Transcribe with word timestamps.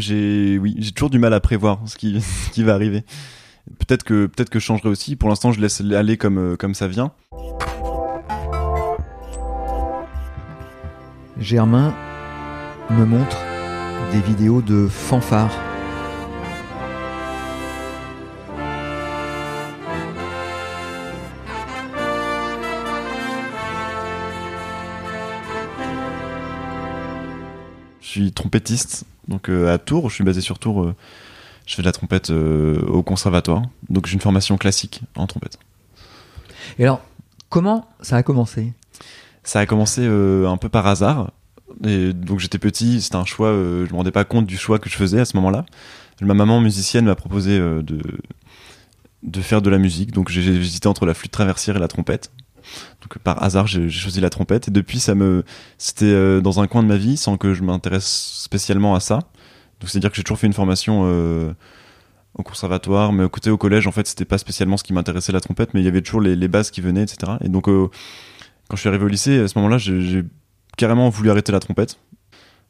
j'ai 0.00 0.60
toujours 0.94 1.10
du 1.10 1.18
mal 1.18 1.34
à 1.34 1.40
prévoir 1.40 1.80
ce 1.86 1.96
qui, 1.96 2.62
va 2.62 2.74
arriver. 2.74 3.04
Peut-être 3.78 4.02
que 4.02 4.26
peut-être 4.26 4.50
que 4.50 4.58
je 4.58 4.64
changerai 4.64 4.88
aussi. 4.88 5.16
Pour 5.16 5.28
l'instant, 5.28 5.52
je 5.52 5.60
laisse 5.60 5.80
aller 5.80 6.16
comme 6.16 6.38
euh, 6.38 6.74
ça 6.74 6.88
vient. 6.88 7.12
Germain 11.38 11.94
me 12.90 13.04
montre 13.04 13.38
des 14.12 14.20
vidéos 14.20 14.62
de 14.62 14.88
fanfares. 14.88 15.67
Suis 28.22 28.32
trompettiste, 28.32 29.04
donc 29.28 29.48
euh, 29.48 29.72
à 29.72 29.78
Tours. 29.78 30.10
Je 30.10 30.14
suis 30.16 30.24
basé 30.24 30.40
sur 30.40 30.58
Tours. 30.58 30.82
euh, 30.82 30.94
je 31.66 31.74
fais 31.74 31.82
de 31.82 31.86
la 31.86 31.92
trompette 31.92 32.30
euh, 32.30 32.80
au 32.86 33.02
conservatoire. 33.02 33.62
Donc 33.90 34.06
j'ai 34.06 34.14
une 34.14 34.20
formation 34.20 34.56
classique 34.56 35.02
en 35.16 35.26
trompette. 35.26 35.58
Et 36.78 36.84
alors, 36.84 37.02
comment 37.48 37.88
ça 38.00 38.16
a 38.16 38.22
commencé? 38.22 38.72
Ça 39.44 39.60
a 39.60 39.66
commencé 39.66 40.06
un 40.06 40.56
peu 40.56 40.68
par 40.68 40.86
hasard. 40.86 41.30
Et 41.84 42.12
donc 42.12 42.40
j'étais 42.40 42.58
petit, 42.58 43.00
c'était 43.00 43.16
un 43.16 43.24
choix, 43.24 43.50
je 43.50 43.90
me 43.90 43.96
rendais 43.96 44.10
pas 44.10 44.24
compte 44.24 44.46
du 44.46 44.56
choix 44.56 44.78
que 44.78 44.88
je 44.90 44.96
faisais 44.96 45.20
à 45.20 45.24
ce 45.24 45.36
moment-là. 45.36 45.64
Ma 46.20 46.34
maman 46.34 46.60
musicienne 46.60 47.04
m'a 47.04 47.14
proposé 47.14 47.58
de, 47.58 47.82
de 49.22 49.40
faire 49.40 49.62
de 49.62 49.70
la 49.70 49.78
musique, 49.78 50.12
donc 50.12 50.28
j'ai 50.30 50.42
j'ai 50.42 50.54
hésité 50.54 50.88
entre 50.88 51.06
la 51.06 51.14
flûte 51.14 51.32
traversière 51.32 51.76
et 51.76 51.78
la 51.78 51.88
trompette. 51.88 52.30
Donc 53.02 53.18
par 53.18 53.42
hasard 53.42 53.66
j'ai 53.66 53.88
choisi 53.90 54.20
la 54.20 54.30
trompette 54.30 54.68
et 54.68 54.70
depuis 54.70 54.98
ça 54.98 55.14
me 55.14 55.44
c'était 55.78 56.06
euh, 56.06 56.40
dans 56.40 56.60
un 56.60 56.66
coin 56.66 56.82
de 56.82 56.88
ma 56.88 56.96
vie 56.96 57.16
sans 57.16 57.36
que 57.36 57.54
je 57.54 57.62
m'intéresse 57.62 58.40
spécialement 58.42 58.94
à 58.94 59.00
ça. 59.00 59.20
Donc 59.80 59.90
c'est 59.90 59.98
à 59.98 60.00
dire 60.00 60.10
que 60.10 60.16
j'ai 60.16 60.24
toujours 60.24 60.38
fait 60.38 60.46
une 60.46 60.52
formation 60.52 61.02
euh, 61.04 61.52
au 62.34 62.42
conservatoire, 62.42 63.12
mais 63.12 63.28
côté 63.28 63.50
au 63.50 63.56
collège 63.56 63.86
en 63.86 63.92
fait 63.92 64.06
c'était 64.06 64.24
pas 64.24 64.38
spécialement 64.38 64.76
ce 64.76 64.84
qui 64.84 64.92
m'intéressait 64.92 65.32
la 65.32 65.40
trompette, 65.40 65.74
mais 65.74 65.80
il 65.80 65.84
y 65.84 65.88
avait 65.88 66.02
toujours 66.02 66.20
les, 66.20 66.36
les 66.36 66.48
bases 66.48 66.70
qui 66.70 66.80
venaient, 66.80 67.02
etc. 67.02 67.32
Et 67.42 67.48
donc 67.48 67.68
euh, 67.68 67.88
quand 68.68 68.76
je 68.76 68.80
suis 68.80 68.88
arrivé 68.88 69.04
au 69.04 69.08
lycée, 69.08 69.38
à 69.38 69.48
ce 69.48 69.56
moment-là, 69.58 69.78
j'ai 69.78 70.24
carrément 70.76 71.08
voulu 71.08 71.30
arrêter 71.30 71.52
la 71.52 71.60
trompette. 71.60 71.98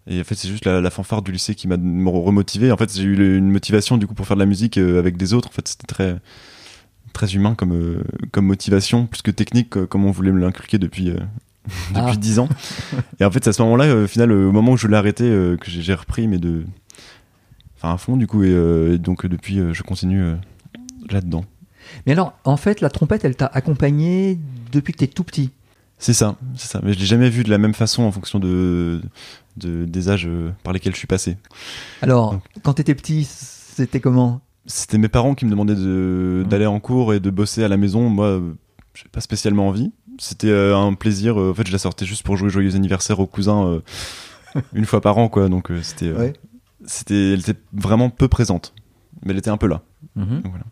Et 0.07 0.21
en 0.21 0.25
fait, 0.25 0.37
c'est 0.37 0.49
juste 0.49 0.65
la, 0.65 0.81
la 0.81 0.91
fanfare 0.91 1.23
du 1.23 1.33
lycée 1.33 1.57
qui 1.57 1.67
m'a 1.67 1.75
remotivé. 1.77 2.71
En 2.71 2.77
fait, 2.77 2.95
j'ai 2.95 3.03
eu 3.03 3.37
une 3.37 3.51
motivation 3.51 3.99
du 3.99 4.07
coup 4.07 4.15
pour 4.15 4.27
faire 4.27 4.37
de 4.37 4.41
la 4.41 4.47
musique 4.47 4.79
avec 4.79 5.17
des 5.17 5.35
autres. 5.35 5.49
En 5.49 5.51
fait, 5.51 5.67
c'était 5.67 5.87
très 5.89 6.17
très 7.13 7.35
humain 7.35 7.55
comme 7.55 7.73
euh, 7.73 8.03
comme 8.33 8.47
motivation, 8.47 9.07
plus 9.07 9.23
que 9.23 9.31
technique, 9.31 9.77
euh, 9.77 9.87
comme 9.87 10.05
on 10.05 10.11
voulait 10.11 10.33
me 10.33 10.41
l'inculquer 10.41 10.79
depuis 10.79 11.11
euh, 11.11 11.19
Ah. 11.95 12.03
depuis 12.03 12.19
dix 12.19 12.39
ans. 12.39 12.49
Et 13.21 13.25
en 13.25 13.31
fait, 13.31 13.45
c'est 13.45 13.51
à 13.51 13.53
ce 13.53 13.63
moment-là, 13.63 13.95
au 13.95 14.07
final, 14.07 14.33
au 14.33 14.53
moment 14.53 14.73
où 14.73 14.77
je 14.77 14.87
l'ai 14.87 14.97
arrêté, 14.97 15.25
que 15.25 15.71
j'ai 15.71 15.95
repris, 15.95 16.27
mais 16.27 16.39
de 16.39 16.65
enfin 17.77 17.95
à 17.95 17.99
fond 17.99 18.17
du 18.17 18.27
coup. 18.27 18.43
Et, 18.43 18.51
euh, 18.51 18.95
et 18.95 18.99
donc 18.99 19.27
depuis, 19.27 19.61
je 19.73 19.83
continue 19.83 20.23
euh, 20.23 20.35
là-dedans. 21.11 21.45
Mais 22.07 22.13
alors, 22.13 22.35
en 22.45 22.57
fait, 22.57 22.81
la 22.81 22.91
trompette, 22.91 23.25
elle 23.25 23.37
t'a 23.37 23.47
accompagné 23.47 24.39
depuis 24.73 24.93
que 24.93 24.99
t'es 24.99 25.07
tout 25.07 25.25
petit. 25.25 25.51
C'est 25.99 26.13
ça, 26.13 26.37
c'est 26.55 26.69
ça. 26.69 26.81
Mais 26.83 26.93
je 26.93 26.99
l'ai 26.99 27.07
jamais 27.07 27.29
vu 27.29 27.43
de 27.45 27.51
la 27.51 27.59
même 27.59 27.75
façon 27.75 28.03
en 28.05 28.13
fonction 28.13 28.39
de, 28.39 29.01
de 29.57 29.85
des 29.85 30.09
âges 30.11 30.29
par 30.63 30.73
lesquels 30.73 30.93
je 30.93 30.99
suis 30.99 31.07
passé. 31.09 31.37
Alors, 32.03 32.33
Donc. 32.35 32.43
quand 32.63 32.75
t'étais 32.75 32.95
petit, 32.95 33.25
c'était 33.25 34.01
comment? 34.01 34.41
C'était 34.71 34.99
mes 34.99 35.09
parents 35.09 35.35
qui 35.35 35.45
me 35.47 35.51
demandaient 35.51 35.75
de- 35.75 36.43
Mhm. 36.45 36.49
d'aller 36.49 36.67
en 36.67 36.79
cours 36.79 37.13
et 37.15 37.21
de 37.21 37.31
bosser 37.31 37.65
à 37.65 37.69
la 37.69 37.77
maison. 37.77 38.09
Moi, 38.09 38.27
euh, 38.27 38.41
j'ai 38.95 39.09
pas 39.11 39.21
spécialement 39.21 39.67
envie. 39.67 39.91
C'était 40.19 40.51
euh, 40.51 40.77
un 40.77 40.93
plaisir. 40.95 41.41
euh, 41.41 41.51
En 41.51 41.55
fait, 41.55 41.67
je 41.67 41.73
la 41.73 41.79
sortais 41.79 42.05
juste 42.07 42.23
pour 42.23 42.37
jouer 42.37 42.51
joyeux 42.51 42.77
anniversaire 42.77 43.19
aux 43.19 43.27
cousins 43.27 43.81
une 44.75 44.85
fois 44.85 45.01
par 45.01 45.17
an, 45.19 45.29
quoi. 45.29 45.49
Donc 45.49 45.71
c'était, 45.83 46.13
Ouais. 46.13 46.33
c'était, 46.85 47.33
elle 47.33 47.41
était 47.41 47.55
vraiment 47.73 48.11
peu 48.11 48.29
présente, 48.29 48.75
mais 49.25 49.33
elle 49.33 49.39
était 49.39 49.51
un 49.51 49.57
peu 49.57 49.67
là. 49.69 49.83
Donc, 50.17 50.29
voilà. 50.51 50.65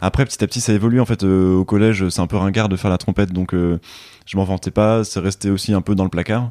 Après, 0.00 0.24
petit 0.24 0.42
à 0.42 0.46
petit, 0.46 0.60
ça 0.60 0.72
évolue. 0.72 1.00
En 1.00 1.04
fait, 1.06 1.22
euh, 1.24 1.54
au 1.54 1.64
collège, 1.64 2.08
c'est 2.08 2.20
un 2.20 2.26
peu 2.26 2.36
ringard 2.36 2.68
de 2.68 2.76
faire 2.76 2.90
la 2.90 2.98
trompette, 2.98 3.32
donc 3.32 3.54
euh, 3.54 3.78
je 4.26 4.36
m'en 4.36 4.44
vantais 4.44 4.70
pas. 4.72 5.04
C'est 5.04 5.20
resté 5.20 5.50
aussi 5.50 5.72
un 5.74 5.80
peu 5.80 5.94
dans 5.94 6.04
le 6.04 6.10
placard. 6.10 6.48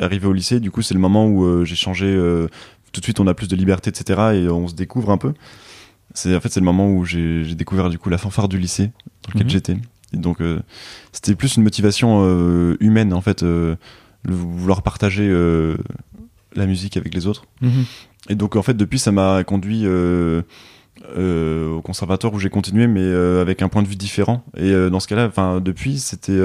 Arrivé 0.00 0.26
au 0.26 0.32
lycée, 0.32 0.60
du 0.60 0.70
coup, 0.70 0.82
c'est 0.82 0.94
le 0.94 1.00
moment 1.00 1.26
où 1.26 1.44
euh, 1.44 1.64
j'ai 1.64 1.76
changé. 1.76 2.06
tout 2.92 3.00
de 3.00 3.04
suite, 3.04 3.20
on 3.20 3.26
a 3.26 3.34
plus 3.34 3.48
de 3.48 3.56
liberté, 3.56 3.90
etc. 3.90 4.20
Et 4.34 4.48
on 4.48 4.68
se 4.68 4.74
découvre 4.74 5.10
un 5.10 5.16
peu. 5.18 5.32
C'est 6.14 6.34
en 6.34 6.40
fait, 6.40 6.48
c'est 6.48 6.60
le 6.60 6.66
moment 6.66 6.90
où 6.90 7.04
j'ai 7.04 7.54
découvert 7.54 7.88
du 7.90 7.98
coup 7.98 8.08
la 8.10 8.18
fanfare 8.18 8.48
du 8.48 8.58
lycée 8.58 8.86
dans 9.24 9.28
lequel 9.34 9.44
Mhm. 9.44 9.50
j'étais. 9.50 9.76
Et 10.12 10.16
donc, 10.16 10.40
euh, 10.40 10.58
c'était 11.12 11.34
plus 11.36 11.56
une 11.56 11.62
motivation 11.62 12.22
euh, 12.24 12.76
humaine, 12.80 13.12
en 13.12 13.20
fait, 13.20 13.42
euh, 13.44 13.76
le 14.24 14.34
vouloir 14.34 14.82
partager 14.82 15.28
euh, 15.28 15.76
la 16.54 16.66
musique 16.66 16.96
avec 16.96 17.14
les 17.14 17.26
autres. 17.28 17.44
Mhm. 17.60 17.84
Et 18.28 18.34
donc 18.34 18.54
en 18.56 18.62
fait 18.62 18.74
depuis 18.74 18.98
ça 18.98 19.12
m'a 19.12 19.44
conduit 19.44 19.86
au 19.86 21.80
conservatoire 21.82 22.34
où 22.34 22.38
j'ai 22.38 22.50
continué 22.50 22.86
mais 22.86 23.02
avec 23.40 23.62
un 23.62 23.68
point 23.68 23.82
de 23.82 23.88
vue 23.88 23.96
différent. 23.96 24.44
Et 24.56 24.72
dans 24.90 25.00
ce 25.00 25.08
cas-là, 25.08 25.26
enfin 25.26 25.60
depuis 25.60 25.98
c'était 25.98 26.38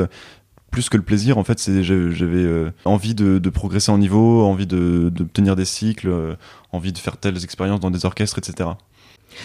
plus 0.71 0.87
que 0.89 0.97
le 0.97 1.03
plaisir 1.03 1.37
en 1.37 1.43
fait 1.43 1.59
c'est 1.59 1.83
j'avais 1.83 2.71
envie 2.85 3.13
de, 3.13 3.39
de 3.39 3.49
progresser 3.49 3.91
en 3.91 3.97
niveau, 3.97 4.43
envie 4.45 4.67
de 4.67 5.09
d'obtenir 5.13 5.55
des 5.57 5.65
cycles, 5.65 6.09
envie 6.71 6.93
de 6.93 6.97
faire 6.97 7.17
telles 7.17 7.43
expériences 7.43 7.81
dans 7.81 7.91
des 7.91 8.05
orchestres, 8.05 8.37
etc. 8.39 8.69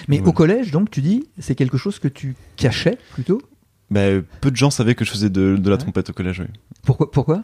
Mais 0.09 0.21
au 0.21 0.33
collège, 0.33 0.71
donc, 0.71 0.91
tu 0.91 1.01
dis, 1.03 1.25
c'est 1.39 1.55
quelque 1.55 1.77
chose 1.79 1.99
que 1.99 2.09
tu 2.09 2.37
cachais 2.57 2.99
plutôt 3.13 3.41
Ben, 3.91 4.23
peu 4.41 4.51
de 4.51 4.57
gens 4.57 4.71
savaient 4.71 4.95
que 4.95 5.05
je 5.05 5.11
faisais 5.11 5.31
de, 5.31 5.57
de 5.57 5.69
la 5.71 5.77
Ouais. 5.77 5.81
trompette 5.83 6.11
au 6.11 6.13
collège. 6.13 6.41
Oui. 6.41 6.47
Pourquoi, 6.85 7.11
pourquoi? 7.11 7.43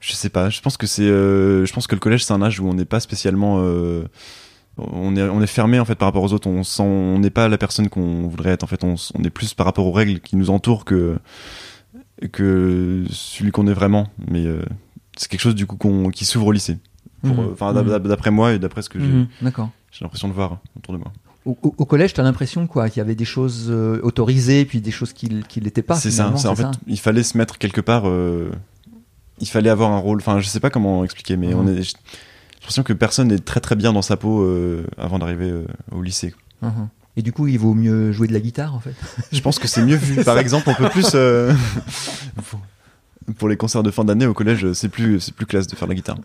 Je 0.00 0.12
sais 0.12 0.28
pas. 0.28 0.48
Je 0.50 0.60
pense 0.60 0.76
que 0.76 0.86
c'est. 0.86 1.02
euh, 1.02 1.64
je 1.66 1.72
pense 1.72 1.86
que 1.88 1.94
le 1.96 2.00
collège 2.00 2.24
c'est 2.24 2.32
un 2.32 2.40
âge 2.42 2.60
où 2.60 2.68
on 2.68 2.74
n'est 2.74 2.84
pas 2.84 3.00
spécialement. 3.00 3.58
euh, 3.60 4.04
on 4.76 5.16
est 5.16 5.22
on 5.22 5.42
est 5.42 5.46
fermé 5.48 5.80
en 5.80 5.84
fait 5.84 5.96
par 5.96 6.06
rapport 6.06 6.22
aux 6.22 6.32
autres. 6.32 6.46
On 6.48 6.62
sent 6.62 6.82
on 6.84 7.18
n'est 7.18 7.30
pas 7.30 7.48
la 7.48 7.58
personne 7.58 7.88
qu'on 7.88 8.28
voudrait 8.28 8.50
être. 8.50 8.62
En 8.62 8.68
fait, 8.68 8.84
on, 8.84 8.94
est 9.24 9.30
plus 9.30 9.54
par 9.54 9.66
rapport 9.66 9.84
aux 9.86 9.90
règles 9.92 10.20
qui 10.20 10.36
nous 10.36 10.50
entourent 10.50 10.84
que 10.84 11.18
que 12.32 13.04
celui 13.10 13.50
qu'on 13.50 13.66
est 13.66 13.72
vraiment. 13.72 14.08
Mais 14.30 14.46
euh, 14.46 14.62
c'est 15.16 15.28
quelque 15.28 15.40
chose 15.40 15.54
du 15.54 15.66
coup 15.66 15.78
qui 16.12 16.24
s'ouvre 16.24 16.46
au 16.46 16.52
lycée. 16.52 16.78
Euh, 17.24 17.30
Enfin 17.52 17.72
d'ap- 17.72 18.06
d'après 18.06 18.30
moi 18.30 18.52
et 18.52 18.58
d'après 18.60 18.82
ce 18.82 18.88
que 18.88 19.00
j'ai-. 19.00 19.26
D'accord. 19.42 19.70
j'ai 19.90 20.04
l'impression 20.04 20.28
de 20.28 20.32
voir 20.32 20.58
autour 20.76 20.94
de 20.94 20.98
moi. 20.98 21.12
Au, 21.48 21.84
collège, 21.86 22.12
t'as 22.12 22.22
l'impression 22.22 22.66
quoi 22.66 22.90
Qu'il 22.90 22.98
y 22.98 23.00
avait 23.00 23.14
des 23.14 23.24
choses 23.24 23.68
euh, 23.70 24.00
autorisées, 24.02 24.66
puis 24.66 24.80
des 24.82 24.90
choses 24.90 25.14
qui 25.14 25.28
qui 25.48 25.60
l'étaient 25.60 25.80
pas. 25.82 25.94
c'est 25.94 26.10
ça. 26.10 26.30
En 26.30 26.54
fait, 26.54 26.66
il 26.86 26.98
fallait 26.98 27.22
se 27.22 27.38
mettre 27.38 27.56
quelque 27.58 27.80
part. 27.80 28.06
euh, 28.06 28.50
il 29.40 29.46
fallait 29.48 29.70
avoir 29.70 29.92
un 29.92 29.98
rôle. 29.98 30.18
Enfin, 30.18 30.40
je 30.40 30.48
sais 30.48 30.60
pas 30.60 30.68
comment 30.68 31.04
expliquer, 31.04 31.36
mais 31.36 31.54
Mhm. 31.54 31.58
on 31.60 31.66
est. 31.68 31.82
J'ai 31.82 31.94
l'impression 32.60 32.82
que 32.82 32.92
personne 32.92 33.28
n'est 33.28 33.38
très 33.38 33.60
très 33.60 33.76
bien 33.76 33.92
dans 33.94 34.02
sa 34.02 34.16
peau 34.18 34.42
euh, 34.42 34.84
avant 34.98 35.18
d'arriver 35.18 35.48
euh, 35.48 35.64
au 35.92 36.02
lycée. 36.02 36.34
Mhm. 36.60 36.88
Et 37.16 37.22
du 37.22 37.32
coup, 37.32 37.46
il 37.46 37.58
vaut 37.58 37.72
mieux 37.74 38.12
jouer 38.12 38.28
de 38.28 38.32
la 38.34 38.40
guitare, 38.40 38.74
en 38.74 38.80
fait. 38.80 38.94
Je 39.32 39.40
pense 39.40 39.58
que 39.58 39.66
c'est 39.68 39.82
mieux 39.82 39.96
vu. 39.96 40.22
Par 40.24 40.38
exemple, 40.38 40.68
on 40.68 40.74
peut 40.74 40.88
plus. 40.90 41.16
pour, 43.38 43.48
les 43.48 43.56
concerts 43.56 43.82
de 43.82 43.90
fin 43.90 44.04
d'année 44.04 44.26
au 44.26 44.34
collège, 44.34 44.72
c'est 44.72 44.88
plus 44.88 45.20
c'est 45.20 45.34
plus 45.34 45.46
classe 45.46 45.66
de 45.66 45.76
faire 45.76 45.88
la 45.88 45.94
guitare. 45.94 46.18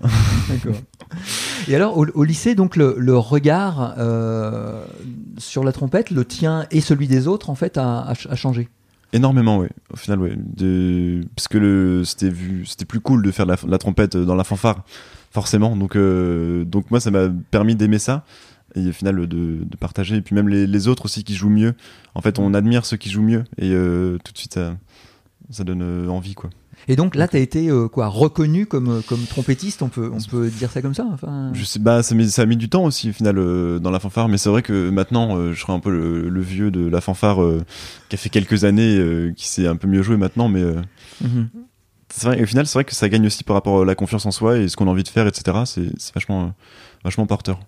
D'accord. 0.50 0.76
Et 1.68 1.76
alors, 1.76 1.98
au, 1.98 2.24
lycée, 2.24 2.56
donc, 2.56 2.76
le, 2.76 3.18
regard 3.18 3.96
euh, 3.98 4.84
sur 5.38 5.64
la 5.64 5.72
trompette, 5.72 6.12
le 6.12 6.26
tien 6.26 6.66
et 6.72 6.82
celui 6.82 7.08
des 7.08 7.28
autres, 7.28 7.50
en 7.50 7.56
fait, 7.56 7.78
a, 7.78 8.14
changé? 8.36 8.70
Énormément, 9.14 9.60
oui. 9.60 9.68
Au 9.92 9.98
final, 9.98 10.20
oui. 10.20 11.22
Parce 11.36 11.48
que 11.48 12.04
c'était 12.06 12.34
c'était 12.66 12.86
plus 12.86 13.00
cool 13.00 13.24
de 13.24 13.32
faire 13.32 13.46
la, 13.46 13.78
trompette 13.78 14.18
dans 14.18 14.36
la 14.36 14.44
fanfare, 14.44 14.84
forcément. 15.32 15.76
Donc, 15.76 15.96
euh, 15.96 16.66
donc 16.66 16.90
moi, 16.92 17.00
ça 17.00 17.12
m'a 17.12 17.30
permis 17.52 17.76
d'aimer 17.76 18.00
ça 18.00 18.26
et 18.76 18.88
au 18.88 18.92
final 18.92 19.28
de, 19.28 19.66
partager. 19.80 20.16
Et 20.16 20.22
puis 20.22 20.36
même 20.36 20.50
les, 20.50 20.88
autres 20.88 21.06
aussi 21.06 21.24
qui 21.24 21.36
jouent 21.36 21.50
mieux. 21.50 21.76
En 22.16 22.22
fait, 22.22 22.40
on 22.40 22.54
admire 22.54 22.86
ceux 22.86 22.98
qui 22.98 23.10
jouent 23.10 23.22
mieux 23.22 23.44
et 23.58 23.72
euh, 23.72 24.18
tout 24.24 24.34
de 24.34 24.38
suite, 24.38 24.60
ça, 25.52 25.64
donne 25.64 26.10
envie, 26.10 26.34
quoi. 26.34 26.50
Et 26.88 26.96
donc 26.96 27.16
là, 27.16 27.28
tu 27.28 27.38
as 27.38 27.40
été 27.40 27.70
euh, 27.70 27.88
quoi 27.88 28.08
reconnu 28.08 28.66
comme, 28.66 29.02
comme 29.08 29.22
trompettiste, 29.26 29.82
on 29.82 29.90
peut, 29.90 30.12
on 30.14 30.22
peut 30.30 30.50
dire 30.50 30.72
ça 30.72 30.82
comme 30.82 30.94
ça 30.94 31.06
enfin... 31.14 31.52
Je 31.54 31.64
sais, 31.64 31.80
bah, 31.80 32.04
ça, 32.04 32.16
ça 32.28 32.42
a 32.42 32.46
mis 32.46 32.58
du 32.58 32.70
temps 32.70 32.84
aussi 32.84 33.10
au 33.10 33.14
final 33.14 33.38
euh, 33.38 33.80
dans 33.80 33.92
la 33.92 34.00
fanfare, 34.00 34.28
mais 34.28 34.38
c'est 34.38 34.50
vrai 34.50 34.62
que 34.62 34.90
maintenant, 34.90 35.38
euh, 35.38 35.54
je 35.54 35.60
serais 35.62 35.74
un 35.74 35.80
peu 35.80 35.92
le, 35.92 36.30
le 36.30 36.42
vieux 36.42 36.72
de 36.72 36.88
la 36.88 37.02
fanfare 37.02 37.42
euh, 37.42 37.64
qui 38.10 38.16
a 38.16 38.18
fait 38.18 38.30
quelques 38.30 38.64
années, 38.66 38.98
euh, 38.98 39.32
qui 39.36 39.48
sait 39.48 39.68
un 39.68 39.76
peu 39.76 39.88
mieux 39.88 40.02
jouer 40.02 40.18
maintenant, 40.18 40.50
mais 40.50 40.62
euh, 40.62 40.82
Mhm. 41.22 41.50
c'est 42.10 42.28
vrai, 42.28 42.42
au 42.42 42.46
final, 42.46 42.66
c'est 42.68 42.74
vrai 42.74 42.84
que 42.84 42.94
ça 42.96 43.08
gagne 43.10 43.26
aussi 43.28 43.44
par 43.44 43.56
rapport 43.56 43.82
à 43.82 43.86
la 43.86 43.96
confiance 43.96 44.26
en 44.26 44.32
soi 44.32 44.58
et 44.58 44.68
ce 44.68 44.76
qu'on 44.76 44.88
a 44.88 44.92
envie 44.92 45.04
de 45.04 45.08
faire, 45.10 45.26
etc. 45.28 45.60
C'est 45.66 45.90
c'est 45.98 46.14
vachement, 46.14 46.44
euh, 46.44 46.48
vachement 47.04 47.26
porteur. 47.26 47.60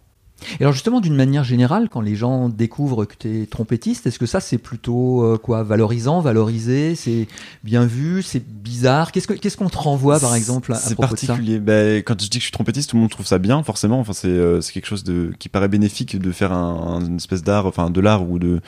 Et 0.60 0.64
alors 0.64 0.74
justement, 0.74 1.00
d'une 1.00 1.16
manière 1.16 1.44
générale, 1.44 1.88
quand 1.90 2.02
les 2.02 2.16
gens 2.16 2.50
découvrent 2.50 3.06
que 3.06 3.16
tu 3.18 3.42
es 3.42 3.46
trompettiste, 3.46 4.06
est-ce 4.06 4.20
que 4.20 4.26
ça 4.26 4.40
c'est 4.42 4.58
plutôt 4.58 5.24
euh, 5.24 5.38
quoi 5.38 5.64
valorisant, 5.64 6.20
valorisé, 6.20 6.96
c'est 6.96 7.28
bien 7.64 7.86
vu, 7.86 8.22
c'est 8.22 8.46
bizarre? 8.46 9.12
Qu'est-ce 9.12 9.28
que- 9.28 9.34
qu'est-ce 9.34 9.58
qu'on 9.58 9.70
te 9.70 9.78
renvoie 9.78 10.20
par 10.20 10.36
exemple 10.36 10.74
à, 10.74 10.76
C'est 10.76 10.94
propos 10.96 11.16
de 11.16 11.20
ça? 11.20 11.28
particulier. 11.28 11.60
Ben, 11.60 12.00
quand 12.04 12.22
je 12.22 12.28
dis 12.30 12.38
que 12.38 12.42
je 12.42 12.48
suis 12.48 12.52
trompettiste, 12.52 12.90
tout 12.90 12.98
le 12.98 13.02
monde 13.02 13.12
trouve 13.12 13.26
ça 13.26 13.40
bien, 13.40 13.64
forcément. 13.64 14.00
Enfin, 14.00 14.14
c'est 14.14 14.28
euh, 14.28 14.60
quelque 14.62 14.88
chose 14.88 15.04
de 15.06 15.32
qui 15.40 15.48
paraît 15.50 15.70
bénéfique 15.70 16.20
de 16.20 16.32
faire 16.32 16.52
un, 16.52 17.00
une 17.06 17.16
espèce 17.16 17.42
d'art, 17.42 17.66
enfin 17.66 17.90
de 17.90 18.02
l'art 18.02 18.30
ou 18.30 18.38
de 18.38 18.60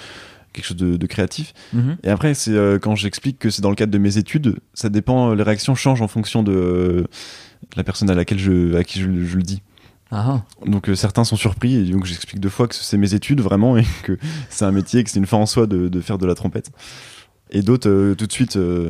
quelque 0.53 0.65
chose 0.65 0.77
de, 0.77 0.95
de 0.97 1.05
créatif. 1.05 1.53
Mhm. 1.73 1.97
Et 2.03 2.09
après, 2.09 2.33
c'est 2.33 2.51
euh, 2.51 2.79
quand 2.79 2.95
j'explique 2.95 3.39
que 3.39 3.49
c'est 3.49 3.61
dans 3.61 3.69
le 3.69 3.75
cadre 3.75 3.91
de 3.91 3.97
mes 3.99 4.17
études, 4.17 4.55
ça 4.73 4.87
dépend. 4.89 5.33
Les 5.33 5.43
réactions 5.43 5.75
changent 5.75 6.01
en 6.01 6.07
fonction 6.07 6.43
de 6.43 6.51
euh, 6.53 7.03
la 7.75 7.83
personne 7.83 8.09
à 8.09 8.15
laquelle 8.15 8.39
je 8.39 8.75
à 8.75 8.83
qui 8.83 8.99
je, 8.99 9.05
je 9.25 9.35
le 9.35 9.43
dis. 9.43 9.61
Ah, 10.11 10.41
Donc 10.65 10.89
euh, 10.89 10.95
certains 10.95 11.23
sont 11.25 11.35
surpris 11.35 11.75
et 11.75 11.83
donc 11.91 12.05
j'explique 12.05 12.39
deux 12.39 12.49
fois 12.49 12.67
que 12.67 12.75
c'est 12.75 12.97
mes 12.97 13.13
études 13.13 13.41
vraiment 13.41 13.77
et 13.77 13.83
que 14.03 14.17
c'est 14.49 14.65
un 14.65 14.71
métier, 14.71 15.03
que 15.03 15.09
c'est 15.09 15.19
une 15.19 15.25
fin 15.25 15.37
en 15.37 15.45
soi 15.45 15.67
de, 15.67 15.87
de 15.89 16.01
faire 16.01 16.17
de 16.17 16.25
la 16.25 16.35
trompette. 16.35 16.71
Et 17.51 17.61
d'autres 17.61 17.89
euh, 17.89 18.15
tout 18.15 18.25
de 18.27 18.31
suite 18.31 18.55
euh, 18.57 18.89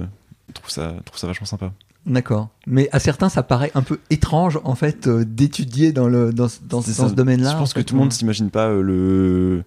trouvent 0.54 0.70
ça 0.70 0.94
trouvent 1.06 1.20
ça 1.20 1.28
vachement 1.28 1.46
sympa. 1.48 1.72
d'accord. 2.06 2.50
Mais 2.68 2.88
à 2.92 3.00
certains, 3.00 3.30
ça 3.30 3.44
paraît 3.44 3.72
un 3.76 3.82
peu 3.82 4.00
étrange, 4.10 4.60
en 4.64 4.76
fait, 4.76 5.10
d'étudier 5.10 5.92
dans, 5.92 6.08
le, 6.08 6.32
dans, 6.34 6.48
ce- 6.48 6.60
dans, 6.68 6.82
ce- 6.82 7.02
dans 7.02 7.10
domaine-là. 7.10 7.52
Je 7.52 7.56
en 7.56 7.60
pense 7.60 7.74
que 7.74 7.80
fait. 7.80 7.84
tout 7.86 7.96
le 7.96 8.00
monde 8.02 8.14
s'imagine 8.14 8.50
pas 8.50 8.70
le 8.74 9.64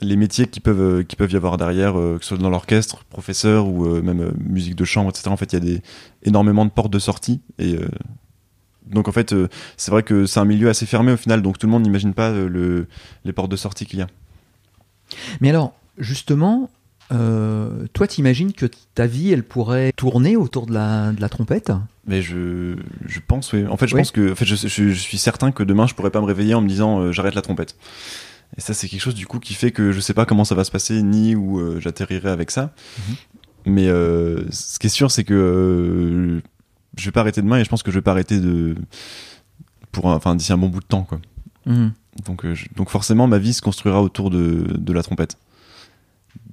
les 0.00 0.16
métiers 0.16 0.46
qui 0.48 0.58
peuvent 0.60 1.04
qui 1.04 1.14
peuvent 1.16 1.30
y 1.32 1.36
avoir 1.36 1.56
derrière, 1.56 1.92
que 1.94 2.18
ce 2.20 2.28
soit 2.28 2.38
dans 2.38 2.50
l'orchestre, 2.50 3.04
professeur 3.04 3.66
ou 3.68 3.86
même 4.02 4.32
musique 4.38 4.74
de 4.74 4.84
chambre, 4.84 5.08
etc. 5.10 5.28
En 5.28 5.36
fait, 5.36 5.52
il 5.52 5.54
y 5.54 5.56
a 5.56 5.64
des 5.74 5.82
énormément 6.24 6.64
de 6.64 6.70
portes 6.70 6.92
de 6.92 6.98
sortie 6.98 7.40
et 7.58 7.78
donc 8.86 9.08
en 9.08 9.12
fait, 9.12 9.32
euh, 9.32 9.48
c'est 9.76 9.90
vrai 9.90 10.02
que 10.02 10.26
c'est 10.26 10.40
un 10.40 10.44
milieu 10.44 10.68
assez 10.68 10.86
fermé 10.86 11.12
au 11.12 11.16
final, 11.16 11.42
donc 11.42 11.58
tout 11.58 11.66
le 11.66 11.72
monde 11.72 11.82
n'imagine 11.82 12.14
pas 12.14 12.30
euh, 12.30 12.48
le, 12.48 12.86
les 13.24 13.32
portes 13.32 13.50
de 13.50 13.56
sortie 13.56 13.86
qu'il 13.86 13.98
y 13.98 14.02
a. 14.02 14.06
Mais 15.40 15.50
alors, 15.50 15.74
justement, 15.98 16.70
euh, 17.12 17.86
toi, 17.92 18.06
t'imagines 18.06 18.52
que 18.52 18.66
ta 18.94 19.06
vie, 19.06 19.30
elle 19.32 19.42
pourrait 19.44 19.92
tourner 19.96 20.36
autour 20.36 20.66
de 20.66 20.72
la, 20.74 21.12
de 21.12 21.20
la 21.20 21.28
trompette? 21.28 21.70
Mais 22.06 22.22
je, 22.22 22.76
je 23.06 23.20
pense, 23.26 23.52
oui. 23.52 23.66
En 23.66 23.76
fait, 23.76 23.86
je 23.86 23.94
Oui. 23.94 24.00
pense 24.00 24.10
que, 24.10 24.32
en 24.32 24.34
fait, 24.34 24.44
je, 24.44 24.56
je- 24.56 24.68
je 24.90 24.92
suis 25.00 25.18
certain 25.18 25.52
que 25.52 25.62
demain, 25.62 25.86
je 25.86 25.94
pourrais 25.94 26.10
pas 26.10 26.20
me 26.20 26.26
réveiller 26.26 26.54
en 26.54 26.60
me 26.60 26.68
disant 26.68 27.00
euh, 27.00 27.12
j'arrête 27.12 27.34
la 27.34 27.42
trompette. 27.42 27.76
Et 28.56 28.60
ça, 28.60 28.72
c'est 28.74 28.88
quelque 28.88 29.00
chose 29.00 29.14
du 29.14 29.26
coup 29.26 29.38
qui 29.40 29.54
fait 29.54 29.70
que 29.72 29.90
je 29.92 30.00
sais 30.00 30.14
pas 30.14 30.26
comment 30.26 30.44
ça 30.44 30.54
va 30.54 30.64
se 30.64 30.70
passer 30.70 31.02
ni 31.02 31.34
où 31.34 31.58
euh, 31.58 31.80
j'atterrirai 31.80 32.28
avec 32.30 32.50
ça. 32.50 32.72
Mhm. 33.08 33.14
Mais 33.66 33.86
ce 33.88 34.78
qui 34.78 34.88
est 34.88 34.90
sûr, 34.90 35.10
c'est 35.10 35.24
que 35.24 36.42
je 36.96 37.04
vais 37.06 37.12
pas 37.12 37.20
arrêter 37.20 37.42
demain 37.42 37.58
et 37.58 37.64
je 37.64 37.68
pense 37.68 37.82
que 37.82 37.90
je 37.90 37.98
vais 37.98 38.02
pas 38.02 38.10
arrêter 38.12 38.40
de 38.40 38.74
pour, 39.92 40.10
un- 40.10 40.16
enfin, 40.16 40.34
d'ici 40.34 40.52
un 40.52 40.58
bon 40.58 40.68
bout 40.68 40.80
de 40.80 40.86
temps, 40.86 41.02
quoi. 41.02 41.20
Donc, 42.26 42.44
euh, 42.44 42.54
je- 42.54 42.66
donc 42.76 42.90
forcément, 42.90 43.26
ma 43.26 43.38
vie 43.38 43.52
se 43.54 43.62
construira 43.62 44.02
autour 44.02 44.30
de, 44.30 44.66
de 44.76 44.92
la 44.92 45.02
trompette. 45.02 45.36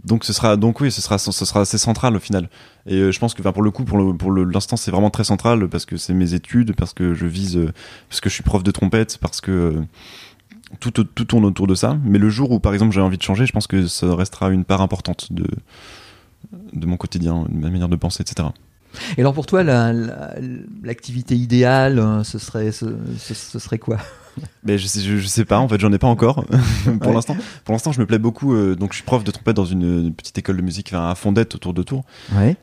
Donc 0.03 0.25
ce 0.25 0.33
sera 0.33 0.57
donc 0.57 0.79
oui, 0.81 0.91
ce 0.91 0.99
sera 0.99 1.19
ce 1.19 1.31
sera 1.31 1.61
assez 1.61 1.77
central 1.77 2.15
au 2.15 2.19
final. 2.19 2.49
Et 2.87 2.95
euh, 2.95 3.11
je 3.11 3.19
pense 3.19 3.35
que 3.35 3.41
pour 3.43 3.61
le 3.61 3.69
coup, 3.69 3.83
pour 3.83 3.99
le, 3.99 4.15
pour 4.17 4.31
le- 4.31 4.43
l'instant, 4.45 4.75
c'est 4.75 4.89
vraiment 4.89 5.11
très 5.11 5.23
central 5.23 5.67
parce 5.69 5.85
que 5.85 5.95
c'est 5.97 6.13
mes 6.15 6.33
études, 6.33 6.75
parce 6.75 6.93
que 6.93 7.13
je 7.13 7.27
vise, 7.27 7.55
euh, 7.57 7.71
parce 8.09 8.19
que 8.19 8.27
je 8.29 8.33
suis 8.33 8.43
prof 8.43 8.63
de 8.63 8.71
trompette, 8.71 9.19
parce 9.19 9.41
que 9.41 9.51
euh, 9.51 9.81
tout 10.79 10.89
tout 10.91 11.25
tourne 11.25 11.45
autour 11.45 11.67
de 11.67 11.75
ça. 11.75 11.97
Mais 12.03 12.17
le 12.17 12.29
jour 12.29 12.49
où 12.51 12.59
par 12.59 12.73
exemple 12.73 12.93
j'ai 12.95 13.01
envie 13.01 13.17
de 13.17 13.21
changer, 13.23 13.45
je 13.45 13.51
pense 13.51 13.67
que 13.67 13.85
ça 13.85 14.15
restera 14.15 14.49
une 14.49 14.65
part 14.65 14.81
importante 14.81 15.31
de 15.31 15.45
de 16.73 16.85
mon 16.87 16.97
quotidien, 16.97 17.45
de 17.49 17.55
ma 17.57 17.69
manière 17.69 17.89
de 17.89 17.95
penser, 17.95 18.23
etc. 18.23 18.49
Et 19.17 19.21
alors 19.21 19.33
pour 19.33 19.45
toi, 19.45 19.63
la- 19.63 19.93
la- 19.93 20.35
l'activité 20.83 21.35
idéale, 21.35 21.99
euh, 21.99 22.23
ce 22.23 22.37
serait, 22.39 22.71
ce, 22.71 22.85
ce- 23.17 23.33
ce 23.33 23.59
serait 23.59 23.79
quoi? 23.79 23.97
Mais 24.63 24.77
je 24.79 24.87
sais, 24.87 25.01
je, 25.01 25.17
je 25.17 25.27
sais 25.27 25.45
pas, 25.45 25.59
en 25.59 25.67
fait, 25.67 25.79
j'en 25.79 25.91
ai 25.93 25.97
pas 25.97 26.07
encore. 26.07 26.45
pour 26.99 27.07
Ouais. 27.09 27.13
l'instant, 27.13 27.35
pour 27.65 27.73
l'instant, 27.73 27.91
je 27.91 27.99
me 27.99 28.05
plais 28.05 28.19
beaucoup. 28.19 28.53
euh, 28.53 28.75
donc, 28.75 28.91
je 28.91 28.97
suis 28.97 29.05
prof 29.05 29.23
de 29.23 29.31
trompette 29.31 29.55
dans 29.55 29.65
une, 29.65 30.05
une 30.07 30.13
petite 30.13 30.37
école 30.37 30.57
de 30.57 30.61
musique 30.61 30.89
enfin, 30.91 31.09
à 31.09 31.15
Fondette, 31.15 31.55
autour 31.55 31.73
de 31.73 31.83
Tours. 31.83 32.03
Ouais. 32.33 32.55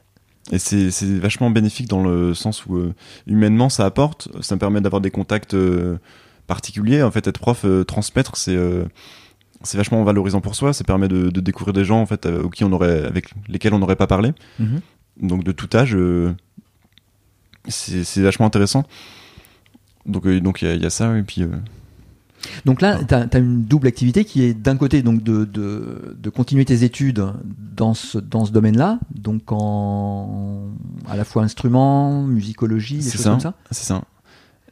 Et 0.50 0.58
c'est 0.58 0.88
vachement 1.18 1.50
bénéfique 1.50 1.88
dans 1.88 2.02
le 2.02 2.32
sens 2.32 2.64
où 2.64 2.76
euh, 2.76 2.94
humainement 3.26 3.68
ça 3.68 3.84
apporte, 3.84 4.28
ça 4.42 4.54
me 4.54 4.58
permet 4.58 4.80
d'avoir 4.80 5.02
des 5.02 5.10
contacts 5.10 5.52
euh, 5.52 5.98
particuliers. 6.46 7.02
En 7.02 7.10
fait, 7.10 7.26
être 7.26 7.38
prof, 7.38 7.66
transmettre, 7.86 8.36
c'est 8.36 8.56
c'est 9.62 9.76
vachement 9.76 10.02
valorisant 10.04 10.40
pour 10.40 10.54
soi. 10.54 10.72
Ça 10.72 10.84
permet 10.84 11.08
de, 11.08 11.30
de 11.30 11.40
découvrir 11.40 11.72
des 11.74 11.84
gens 11.84 12.00
en 12.00 12.06
fait 12.06 12.24
euh, 12.26 12.48
qui 12.48 12.64
on 12.64 12.72
aurait, 12.72 13.04
avec 13.04 13.30
lesquels 13.48 13.74
on 13.74 13.78
n'aurait 13.78 13.96
pas 13.96 14.06
parlé. 14.06 14.32
Mhm. 14.58 14.80
Donc 15.20 15.44
de 15.44 15.52
tout 15.52 15.68
âge, 15.76 15.94
euh, 15.94 16.34
c'est 17.68 18.22
vachement 18.22 18.46
intéressant. 18.46 18.84
Donc 20.06 20.26
euh, 20.26 20.40
donc 20.40 20.62
il 20.62 20.68
y, 20.68 20.70
a- 20.70 20.74
y 20.76 20.86
a 20.86 20.90
ça 20.90 21.16
et 21.18 21.22
puis 21.22 21.42
euh, 21.42 21.48
Donc 22.64 22.80
là, 22.80 22.98
tu 23.04 23.14
as, 23.14 23.38
une 23.38 23.64
double 23.64 23.88
activité 23.88 24.24
qui 24.24 24.42
est 24.42 24.54
d'un 24.54 24.76
côté 24.76 25.02
donc 25.02 25.22
de, 25.22 25.44
de, 25.44 26.16
de 26.16 26.30
continuer 26.30 26.64
tes 26.64 26.84
études 26.84 27.26
dans 27.76 27.94
ce, 27.94 28.18
dans 28.18 28.44
ce 28.44 28.52
domaine-là, 28.52 28.98
donc 29.14 29.42
en 29.52 30.68
à 31.08 31.16
la 31.16 31.24
fois 31.24 31.42
instrument, 31.42 32.22
musicologie, 32.22 32.98
des 32.98 33.10
choses 33.10 33.20
ça. 33.22 33.30
comme 33.30 33.40
ça. 33.40 33.54
c'est 33.70 33.84
ça. 33.84 34.02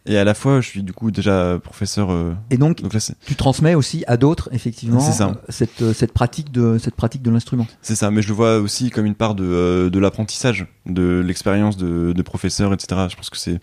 Et 0.09 0.17
à 0.19 0.25
la 0.25 0.35
fois, 0.35 0.61
je 0.61 0.69
suis 0.69 0.83
du 0.85 0.93
coup 0.93 1.11
déjà 1.11 1.59
professeur. 1.63 2.11
euh, 2.13 2.33
Et 2.51 2.59
donc 2.59 2.81
donc 2.83 2.95
là, 2.95 3.01
c'est 3.01 3.15
tu 3.27 3.35
transmets 3.35 3.75
aussi 3.75 4.05
à 4.07 4.17
d'autres 4.17 4.49
effectivement 4.53 5.01
ça. 5.13 5.29
euh, 5.31 5.35
cette, 5.49 5.83
euh, 5.83 5.93
cette 5.93 6.13
pratique 6.13 6.53
de 6.53 6.79
cette 6.79 6.95
pratique 6.95 7.23
de 7.23 7.31
l'instrument. 7.31 7.67
C'est 7.83 7.97
ça, 7.97 8.11
mais 8.13 8.23
je 8.23 8.29
le 8.29 8.35
vois 8.35 8.59
aussi 8.59 8.91
comme 8.91 9.05
une 9.07 9.17
part 9.17 9.35
de, 9.35 9.45
euh, 9.45 9.91
de 9.91 9.99
l'apprentissage, 9.99 10.67
de 10.87 11.23
l'expérience 11.27 11.77
de, 11.77 12.13
de 12.13 12.23
professeur, 12.23 12.73
etc. 12.73 13.07
Je 13.11 13.17
pense 13.17 13.31
que 13.31 13.37
c'est, 13.37 13.59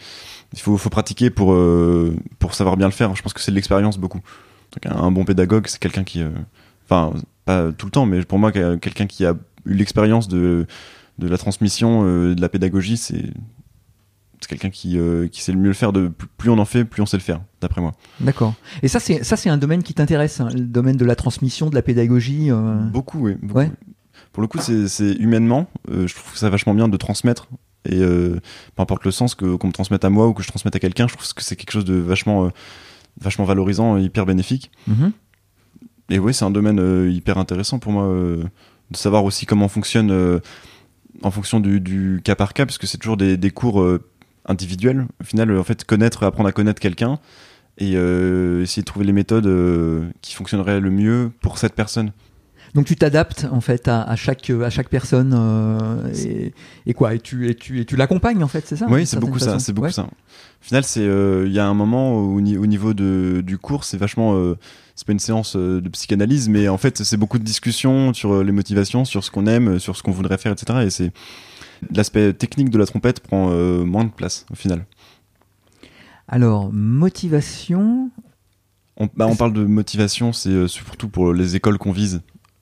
il 0.54 0.60
faut, 0.60 0.78
faut 0.78 0.90
pratiquer 0.90 1.30
pour, 1.30 1.54
euh, 1.54 2.13
pour 2.40 2.54
savoir 2.56 2.75
bien 2.78 2.88
le 2.88 2.94
faire. 2.94 3.16
Je 3.16 3.22
pense 3.22 3.31
que 3.34 3.40
c'est 3.40 3.51
de 3.51 3.56
l'expérience 3.56 3.98
beaucoup. 3.98 4.19
Donc 4.74 4.94
un, 4.94 4.98
un 5.01 5.12
bon 5.12 5.24
pédagogue, 5.24 5.68
c'est 5.68 5.80
quelqu'un 5.80 6.04
qui, 6.04 6.22
euh, 6.22 6.30
enfin, 6.86 7.13
pas 7.45 7.72
tout 7.72 7.86
le 7.86 7.92
temps, 7.92 8.06
mais 8.06 8.22
pour 8.24 8.40
moi, 8.40 8.51
quel- 8.51 8.80
quelqu'un 8.80 9.06
qui 9.07 9.25
a 9.25 9.34
eu 9.66 9.74
l'expérience 9.75 10.28
de, 10.28 10.66
de 11.19 11.28
la 11.30 11.38
transmission, 11.38 12.04
euh, 12.06 12.36
de 12.36 12.42
la 12.42 12.50
pédagogie, 12.50 12.98
c'est, 12.98 13.24
c'est 14.44 14.50
quelqu'un 14.50 14.69
qui, 14.69 14.98
euh, 14.98 15.28
qui 15.28 15.42
sait 15.42 15.51
le 15.51 15.57
mieux 15.57 15.68
le 15.69 15.74
faire. 15.74 15.92
De, 15.94 16.07
plus- 16.38 16.50
on 16.50 16.57
en 16.60 16.66
fait, 16.66 16.86
plus 16.86 17.01
on 17.01 17.06
sait 17.06 17.18
le 17.18 17.24
faire, 17.24 17.42
d'après 17.62 17.81
moi. 17.81 17.94
D'accord. 18.19 18.54
Et 18.84 18.88
ça 18.88 19.00
c'est 19.00 19.24
ça 19.24 19.36
c'est 19.38 19.50
un 19.50 19.57
domaine 19.57 19.81
qui 19.84 19.94
t'intéresse, 19.94 20.40
hein, 20.40 20.50
le 20.54 20.62
domaine 20.62 20.98
de 20.98 21.06
la 21.06 21.16
transmission, 21.16 21.69
de 21.69 21.75
la 21.75 21.81
pédagogie. 21.81 22.51
euh, 22.51 22.75
Beaucoup, 22.92 23.19
oui. 23.25 23.36
beaucoup. 23.42 23.60
Ouais. 23.60 23.72
Pour 24.31 24.42
le 24.42 24.48
coup, 24.48 24.57
c'est 24.60 24.88
c'est 24.88 25.13
humainement, 25.13 25.68
euh, 25.92 26.07
je 26.07 26.16
trouve 26.16 26.36
ça 26.38 26.50
vachement 26.50 26.74
bien 26.74 26.88
de 26.88 26.98
transmettre. 26.98 27.48
Et 27.86 28.00
peu 28.00 28.40
importe 28.78 29.04
le 29.04 29.12
sens 29.12 29.36
que 29.36 29.56
qu'on 29.57 29.68
me 29.68 29.74
transmette 29.74 30.06
à 30.06 30.10
moi 30.10 30.28
ou 30.30 30.34
que 30.34 30.42
je 30.42 30.48
transmette 30.48 30.74
à 30.75 30.80
quelqu'un, 30.80 31.07
je 31.10 31.16
trouve 31.16 31.34
que 31.34 31.44
c'est 31.44 31.57
quelque 31.57 31.72
chose 31.72 31.84
de 31.84 31.95
vachement, 31.95 32.50
vachement 33.19 33.44
valorisant, 33.44 33.98
hyper 33.98 34.25
bénéfique. 34.25 34.72
mhm. 34.88 35.12
Et 36.10 36.18
oui, 36.19 36.34
c'est 36.34 36.45
un 36.45 36.51
domaine 36.51 36.80
hyper 37.12 37.38
intéressant 37.38 37.80
pour 37.80 37.92
moi 37.92 38.06
de 38.07 38.98
savoir 38.98 39.25
aussi 39.25 39.45
comment 39.45 39.68
fonctionne 39.68 40.40
en 41.24 41.31
fonction 41.31 41.60
du, 41.60 41.80
du 41.81 42.22
cas 42.24 42.36
par 42.36 42.54
cas, 42.54 42.66
parce 42.66 42.78
que 42.78 42.88
c'est 42.88 42.98
toujours 42.98 43.18
des, 43.18 43.36
des 43.38 43.51
cours 43.51 43.81
euh, 43.81 44.00
individuels. 44.45 45.07
Au 45.22 45.24
final, 45.24 45.51
euh, 45.51 45.60
en 45.60 45.63
fait, 45.63 45.84
connaître, 45.86 46.24
apprendre 46.24 46.50
à 46.50 46.51
connaître 46.51 46.80
quelqu'un 46.81 47.19
et 47.78 47.94
euh, 47.95 48.62
essayer 48.62 48.81
de 48.81 48.86
trouver 48.86 49.06
les 49.06 49.13
méthodes 49.13 49.48
euh, 49.48 50.06
qui 50.22 50.34
fonctionneraient 50.36 50.80
le 50.80 50.92
mieux 50.92 51.31
pour 51.42 51.57
cette 51.57 51.74
personne. 51.74 52.12
Donc 52.75 52.86
tu 52.88 52.95
t'adaptes 52.95 53.45
en 53.51 53.62
fait 53.62 53.88
à, 53.88 54.01
à 54.01 54.16
chaque 54.16 54.50
à 54.50 54.69
chaque 54.72 54.90
personne 54.90 55.36
euh, 55.38 56.12
et, 56.25 56.54
et 56.88 56.94
quoi 56.95 57.13
et 57.13 57.19
tu 57.19 57.48
et 57.48 57.54
tu 57.54 57.80
et 57.80 57.86
tu 57.86 57.95
l'accompagnes 57.95 58.44
en 58.44 58.48
fait 58.48 58.66
c'est 58.66 58.75
ça 58.75 58.88
Oui, 58.90 59.06
c'est 59.06 59.19
beaucoup 59.19 59.38
ça, 59.38 59.60
c'est 59.60 59.74
beaucoup 59.74 59.86
Ouais. 59.88 59.92
ça. 59.94 60.04
Au 60.06 60.66
final, 60.66 60.84
c'est 60.84 61.04
il 61.06 61.51
y 61.51 61.60
a 61.60 61.68
un 61.68 61.74
moment 61.75 62.13
au, 62.16 62.36
au 62.38 62.42
niveau 62.42 62.94
de, 62.95 63.42
du 63.45 63.60
cours, 63.60 63.84
c'est 63.84 63.98
vachement 63.98 64.56
c'est 64.95 65.06
pas 65.06 65.13
une 65.13 65.19
séance 65.19 65.56
de 65.56 65.88
psychanalyse, 65.90 66.50
mais 66.50 66.68
en 66.68 66.78
fait, 66.80 67.04
c'est 67.04 67.18
beaucoup 67.18 67.38
de 67.38 67.44
discussions 67.44 68.12
sur 68.14 68.44
les 68.44 68.52
motivations, 68.52 69.06
sur 69.06 69.23
ce 69.23 69.30
qu'on 69.30 69.45
aime, 69.45 69.78
sur 69.80 69.95
ce 69.95 70.02
qu'on 70.02 70.12
voudrait 70.12 70.38
faire, 70.40 70.52
etc. 70.54 70.80
Et 70.85 70.90
c'est 70.90 71.12
l'aspect 71.95 72.33
technique 72.33 72.69
de 72.69 72.78
la 72.78 72.85
trompette 72.85 73.19
prend 73.19 73.49
euh, 73.52 73.83
moins 73.83 74.04
de 74.04 74.09
place 74.09 74.45
au 74.52 74.56
final. 74.56 74.85
Alors 76.28 76.71
motivation. 76.71 78.09
On, 78.97 79.09
bah, 79.16 79.28
on 79.28 79.35
parle 79.35 79.54
de 79.54 79.66
motivation, 79.66 80.33
c'est 80.33 80.49
euh, 80.49 80.68
surtout 80.68 81.09
pour 81.09 81.33
les 81.33 81.56
écoles 81.56 81.78
qu'on 81.78 81.92
vise. 81.92 82.21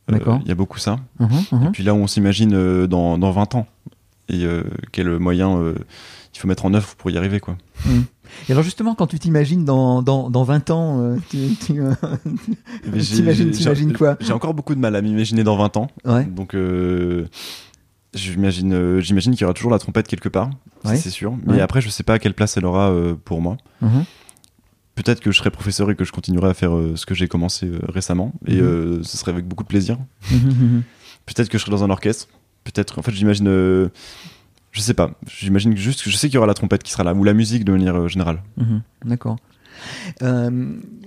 Euh, 0.09 0.13
D'accord. 0.13 0.39
Il 0.43 0.47
y 0.47 0.51
a 0.51 0.55
beaucoup 0.55 0.79
ça. 0.79 0.97
Mhm, 1.19 1.29
mhm. 1.51 1.67
Et 1.67 1.69
puis 1.71 1.83
là 1.83 1.93
on 1.93 2.07
s'imagine 2.07 2.87
dans, 2.87 3.17
dans 3.17 3.31
20 3.31 3.55
ans 3.55 3.67
et 4.29 4.45
quel 4.93 5.19
moyen 5.19 5.61
il 6.33 6.39
faut 6.39 6.47
mettre 6.47 6.63
en 6.65 6.73
œuvre 6.73 6.95
pour 6.95 7.11
y 7.11 7.17
arriver, 7.17 7.41
quoi. 7.41 7.57
Et 8.47 8.51
alors 8.53 8.63
justement 8.63 8.95
quand 8.95 9.07
tu 9.07 9.19
t'imagines 9.19 9.65
dans, 9.65 10.01
dans, 10.01 10.29
dans 10.29 10.43
20 10.43 10.69
ans, 10.69 11.01
euh, 11.01 11.17
tu, 11.29 11.37
tu, 11.65 11.81
euh, 11.81 11.91
T'imagines- 12.83 13.51
t'imagines 13.51 13.91
quoi? 13.93 14.15
J'ai 14.21 14.31
encore 14.31 14.53
beaucoup 14.53 14.73
de 14.73 14.79
mal 14.79 14.95
à 14.95 15.01
m'imaginer 15.01 15.43
dans 15.43 15.57
20 15.57 15.75
ans. 15.75 15.87
ouais. 16.05 16.23
Donc, 16.23 16.55
euh, 16.55 17.27
j'imagine, 18.13 18.73
euh, 18.73 18.99
j'imagine 18.99 19.33
qu'il 19.33 19.41
y 19.41 19.43
aura 19.45 19.53
toujours 19.53 19.71
la 19.71 19.79
trompette 19.79 20.07
quelque 20.07 20.29
part, 20.29 20.49
Ouais. 20.83 20.95
c'est 20.97 21.09
sûr. 21.09 21.33
Mais 21.45 21.53
Ouais. 21.55 21.61
après, 21.61 21.81
je 21.81 21.89
sais 21.89 22.03
pas 22.03 22.13
à 22.15 22.19
quelle 22.19 22.33
place 22.33 22.57
elle 22.57 22.65
aura 22.65 22.89
euh, 22.91 23.15
pour 23.15 23.41
moi. 23.41 23.57
Mhm. 23.81 24.03
Peut-être 24.95 25.21
que 25.21 25.31
je 25.31 25.37
serai 25.37 25.49
professeur 25.51 25.89
et 25.89 25.95
que 25.95 26.03
je 26.03 26.11
continuerai 26.11 26.49
à 26.49 26.53
faire 26.53 26.75
euh, 26.75 26.95
ce 26.95 27.05
que 27.05 27.15
j'ai 27.15 27.27
commencé 27.27 27.69
récemment, 27.87 28.33
et 28.45 28.61
Mhm. 28.61 29.03
ce 29.03 29.17
serait 29.17 29.31
avec 29.31 29.45
beaucoup 29.47 29.63
de 29.63 29.69
plaisir. 29.69 29.97
Mhm. 30.31 30.83
Peut-être 31.25 31.49
que 31.49 31.57
je 31.57 31.63
serai 31.63 31.71
dans 31.71 31.83
un 31.83 31.89
orchestre. 31.89 32.27
Peut-être, 32.63 32.99
en 32.99 33.01
fait, 33.01 33.11
j'imagine. 33.11 33.45
je 34.71 34.79
sais 34.79 34.93
pas. 34.93 35.11
J'imagine 35.27 35.75
juste 35.75 36.03
que 36.03 36.09
je 36.09 36.15
sais 36.17 36.27
qu'il 36.27 36.35
y 36.35 36.37
aura 36.37 36.47
la 36.47 36.53
trompette 36.53 36.83
qui 36.83 36.91
sera 36.91 37.03
là, 37.03 37.13
ou 37.13 37.23
la 37.23 37.33
musique 37.33 37.63
de 37.65 37.71
manière 37.71 38.07
générale. 38.07 38.41
D'accord. 39.05 39.37
Euh, 40.21 40.49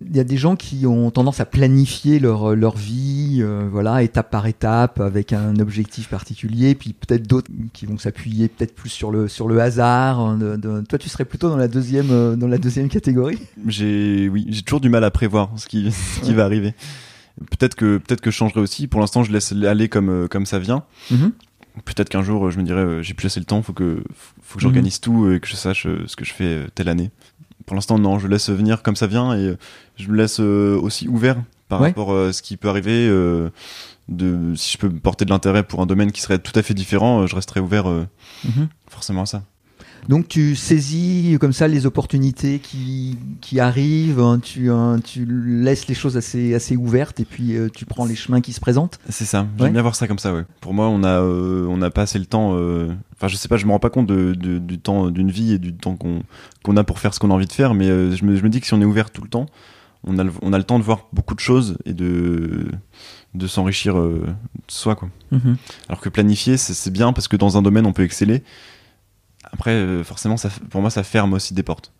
Il 0.06 0.16
y 0.16 0.20
a 0.20 0.24
des 0.24 0.36
gens 0.36 0.54
qui 0.56 0.86
ont 0.86 1.10
tendance 1.10 1.40
à 1.40 1.44
planifier 1.46 2.18
leur, 2.18 2.54
leur 2.54 2.76
vie, 2.76 3.38
euh, 3.40 3.66
voilà, 3.70 4.02
étape 4.02 4.30
par 4.30 4.46
étape, 4.46 5.00
avec 5.00 5.32
un 5.32 5.56
objectif 5.58 6.08
particulier, 6.08 6.74
puis 6.74 6.92
peut-être 6.92 7.26
d'autres 7.26 7.50
qui 7.72 7.86
vont 7.86 7.96
s'appuyer 7.98 8.48
peut-être 8.48 8.74
plus 8.74 8.90
sur 8.90 9.10
le, 9.10 9.28
sur 9.28 9.48
le 9.48 9.60
hasard. 9.60 10.20
hein, 10.20 10.36
de- 10.36 10.56
de- 10.56 10.82
Toi, 10.88 10.98
tu 10.98 11.08
serais 11.08 11.24
plutôt 11.24 11.48
dans 11.48 11.56
la 11.56 11.68
deuxième, 11.68 12.10
euh, 12.10 12.36
dans 12.36 12.48
la 12.48 12.58
deuxième 12.58 12.88
catégorie? 12.88 13.38
J'ai, 13.66 14.28
oui, 14.28 14.46
j'ai 14.50 14.62
toujours 14.62 14.80
du 14.80 14.88
mal 14.90 15.04
à 15.04 15.10
prévoir 15.10 15.50
ce 15.56 15.66
qui, 15.66 15.90
ce 15.90 16.20
qui 16.20 16.30
Ouais. 16.30 16.34
va 16.36 16.44
arriver. 16.44 16.74
Peut-être 17.50 17.74
que, 17.74 17.98
peut-être 17.98 18.20
que 18.20 18.30
je 18.30 18.36
changerai 18.36 18.60
aussi. 18.60 18.86
Pour 18.86 19.00
l'instant, 19.00 19.24
je 19.24 19.32
laisse 19.32 19.52
aller 19.52 19.88
comme, 19.88 20.08
euh, 20.10 20.28
comme 20.28 20.46
ça 20.46 20.58
vient. 20.58 20.84
Mhm. 21.10 21.32
Peut-être 21.84 22.08
qu'un 22.08 22.22
jour, 22.22 22.46
euh, 22.46 22.50
je 22.50 22.58
me 22.58 22.62
dirais, 22.62 22.80
euh, 22.82 23.02
j'ai 23.02 23.14
plus 23.14 23.26
assez 23.26 23.40
le 23.40 23.46
temps, 23.46 23.60
faut 23.62 23.72
que, 23.72 24.04
faut 24.42 24.58
que 24.58 24.64
Mhm. 24.64 24.70
j'organise 24.70 25.00
tout 25.00 25.30
et 25.32 25.40
que 25.40 25.48
je 25.48 25.56
sache 25.56 25.86
euh, 25.86 26.04
ce 26.06 26.14
que 26.14 26.24
je 26.24 26.32
fais 26.32 26.44
euh, 26.44 26.66
telle 26.74 26.88
année. 26.88 27.10
Pour 27.66 27.74
l'instant, 27.74 27.98
non, 27.98 28.18
je 28.18 28.28
laisse 28.28 28.50
venir 28.50 28.82
comme 28.82 28.96
ça 28.96 29.06
vient 29.06 29.36
et 29.36 29.56
je 29.96 30.08
me 30.08 30.16
laisse 30.16 30.40
aussi 30.40 31.08
ouvert 31.08 31.36
par 31.68 31.80
rapport 31.80 32.16
à 32.16 32.32
ce 32.32 32.42
qui 32.42 32.56
peut 32.56 32.68
arriver. 32.68 33.08
de, 34.08 34.54
si 34.54 34.72
je 34.72 34.78
peux 34.78 34.90
porter 34.90 35.24
de 35.24 35.30
l'intérêt 35.30 35.62
pour 35.62 35.80
un 35.80 35.86
domaine 35.86 36.12
qui 36.12 36.20
serait 36.20 36.38
tout 36.38 36.52
à 36.58 36.62
fait 36.62 36.74
différent, 36.74 37.26
je 37.26 37.34
resterai 37.34 37.60
ouvert 37.60 37.86
mhm. 37.86 38.68
forcément 38.88 39.22
à 39.22 39.26
ça. 39.26 39.42
Donc 40.08 40.28
tu 40.28 40.54
saisis 40.54 41.36
comme 41.40 41.52
ça 41.52 41.68
les 41.68 41.86
opportunités 41.86 42.58
qui, 42.58 43.18
qui 43.40 43.60
arrivent, 43.60 44.20
hein, 44.20 44.38
tu, 44.42 44.70
hein, 44.70 45.00
tu 45.02 45.26
laisses 45.26 45.86
les 45.88 45.94
choses 45.94 46.16
assez, 46.16 46.54
assez 46.54 46.76
ouvertes 46.76 47.20
et 47.20 47.24
puis 47.24 47.56
euh, 47.56 47.68
tu 47.74 47.84
prends 47.84 48.04
les 48.04 48.14
chemins 48.14 48.40
qui 48.40 48.52
se 48.52 48.60
présentent. 48.60 48.98
C'est 49.08 49.24
ça, 49.24 49.46
j'aime 49.58 49.72
bien 49.72 49.82
voir 49.82 49.94
ça 49.94 50.06
comme 50.06 50.18
ça. 50.18 50.34
Ouais. 50.34 50.44
Pour 50.60 50.74
moi, 50.74 50.88
on 50.88 51.02
a, 51.04 51.20
euh, 51.20 51.66
on 51.68 51.80
a 51.82 51.90
pas 51.90 52.02
assez 52.02 52.18
le 52.18 52.26
temps. 52.26 52.54
Euh, 52.54 52.92
enfin, 53.14 53.28
je 53.28 53.36
sais 53.36 53.48
pas, 53.48 53.56
je 53.56 53.66
me 53.66 53.72
rends 53.72 53.78
pas 53.78 53.90
compte 53.90 54.06
de, 54.06 54.34
du 54.34 54.78
temps 54.78 55.10
d'une 55.10 55.30
vie 55.30 55.54
et 55.54 55.58
du 55.58 55.74
temps 55.74 55.96
qu'on 55.96 56.22
qu'on 56.62 56.76
a 56.76 56.84
pour 56.84 56.98
faire 56.98 57.12
ce 57.14 57.20
qu'on 57.20 57.30
a 57.30 57.34
envie 57.34 57.46
de 57.46 57.52
faire, 57.52 57.74
mais 57.74 57.86
je 57.86 58.24
me, 58.24 58.36
je, 58.36 58.42
me, 58.42 58.48
dis 58.48 58.60
que 58.60 58.66
si 58.66 58.74
on 58.74 58.80
est 58.80 58.86
ouvert 58.86 59.10
tout 59.10 59.22
le 59.22 59.28
temps, 59.28 59.46
on 60.02 60.18
a, 60.18 60.24
le, 60.24 60.32
on 60.40 60.52
a 60.54 60.58
le 60.58 60.64
temps 60.64 60.78
de 60.78 60.84
voir 60.84 61.08
beaucoup 61.12 61.34
de 61.34 61.40
choses 61.40 61.76
et 61.84 61.92
de 61.92 62.66
de 63.34 63.46
s'enrichir 63.48 63.96
soi 64.68 64.94
quoi. 64.94 65.08
Mm-hmm. 65.32 65.56
Alors 65.88 66.00
que 66.00 66.08
planifier 66.08 66.56
c'est 66.56 66.90
bien 66.92 67.12
parce 67.12 67.26
que 67.26 67.36
dans 67.36 67.58
un 67.58 67.62
domaine 67.62 67.84
on 67.84 67.92
peut 67.92 68.04
exceller 68.04 68.44
après, 69.54 69.70
euh, 69.70 70.02
forcément, 70.02 70.36
ça, 70.36 70.48
pour 70.68 70.80
moi, 70.80 70.90
ça 70.90 71.04
ferme 71.04 71.32
aussi 71.32 71.54
des 71.54 71.62
portes. 71.62 71.92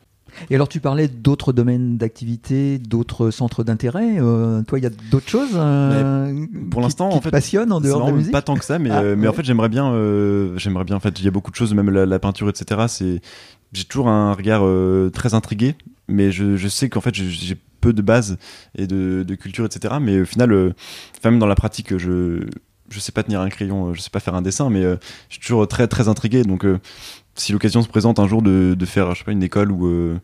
Et 0.51 0.57
alors, 0.57 0.69
tu 0.69 0.81
parlais 0.81 1.07
d'autres 1.07 1.53
domaines 1.53 1.97
d'activité, 1.97 2.79
d'autres 2.79 3.31
centres 3.31 3.63
d'intérêt. 3.63 4.17
Euh, 4.19 4.63
toi, 4.63 4.81
il 4.81 4.83
y 4.83 4.87
a 4.87 4.91
d'autres 5.13 5.29
choses 5.29 5.53
euh, 5.55 6.47
pour 6.73 6.81
l'instant, 6.81 7.11
en 7.11 7.21
fait, 7.21 7.31
passionnent 7.31 7.71
en 7.71 7.81
dehors 7.81 8.07
de 8.07 8.11
la 8.11 8.17
musique. 8.17 8.33
Pas 8.33 8.43
tant 8.43 8.57
que 8.57 8.65
ça, 8.65 8.81
mais 8.81 8.91
ah, 8.91 9.15
mais 9.15 9.29
en 9.29 9.33
fait, 9.33 9.45
j'aimerais 9.45 9.69
bien, 9.69 9.93
j'aimerais 10.57 10.83
bien. 10.83 10.97
En 10.97 11.01
fait, 11.01 11.21
il 11.21 11.25
y 11.25 11.29
a 11.29 11.31
beaucoup 11.31 11.53
de 11.53 11.57
choses, 11.57 11.73
même 11.73 11.89
la, 11.89 12.19
peinture, 12.19 12.49
etc. 12.49 12.87
C'est, 12.89 13.21
j'ai 13.73 13.85
toujours 13.85 14.09
un 14.09 14.33
regard 14.33 14.65
très 15.13 15.35
intrigué, 15.35 15.77
mais 16.09 16.33
je, 16.33 16.57
je 16.57 16.69
sais 16.69 16.89
qu'en 16.89 17.01
fait, 17.01 17.15
j'ai 17.15 17.57
peu 17.81 17.93
de 17.93 18.03
base 18.03 18.37
et 18.77 18.89
de, 18.89 19.23
de, 19.23 19.35
culture, 19.37 19.67
etc. 19.67 19.95
Mais 20.01 20.23
au 20.23 20.27
final, 20.27 20.75
même 21.23 21.39
dans 21.39 21.47
la 21.47 21.55
pratique, 21.55 21.97
je 21.97 22.41
je 22.91 23.01
sais 23.01 23.13
pas 23.13 23.23
tenir 23.23 23.41
un 23.41 23.49
crayon, 23.49 23.95
je 23.95 24.01
sais 24.01 24.11
pas 24.11 24.21
faire 24.21 24.35
un 24.35 24.43
dessin, 24.43 24.69
mais 24.69 24.83
je 24.83 24.99
suis 25.29 25.41
toujours 25.41 25.69
très 25.69 25.87
très 25.87 26.09
intrigué. 26.09 26.43
Donc 26.43 26.67
si 27.35 27.53
l'occasion 27.53 27.83
se 27.83 27.89
présente 27.89 28.19
un 28.19 28.27
jour 28.27 28.43
de, 28.43 28.75
de, 28.75 28.87
faire, 28.87 29.15
je 29.15 29.19
sais 29.19 29.25
pas, 29.25 29.33
une 29.33 29.43
école 29.43 29.73
où 29.73 29.87
euh, 29.87 30.19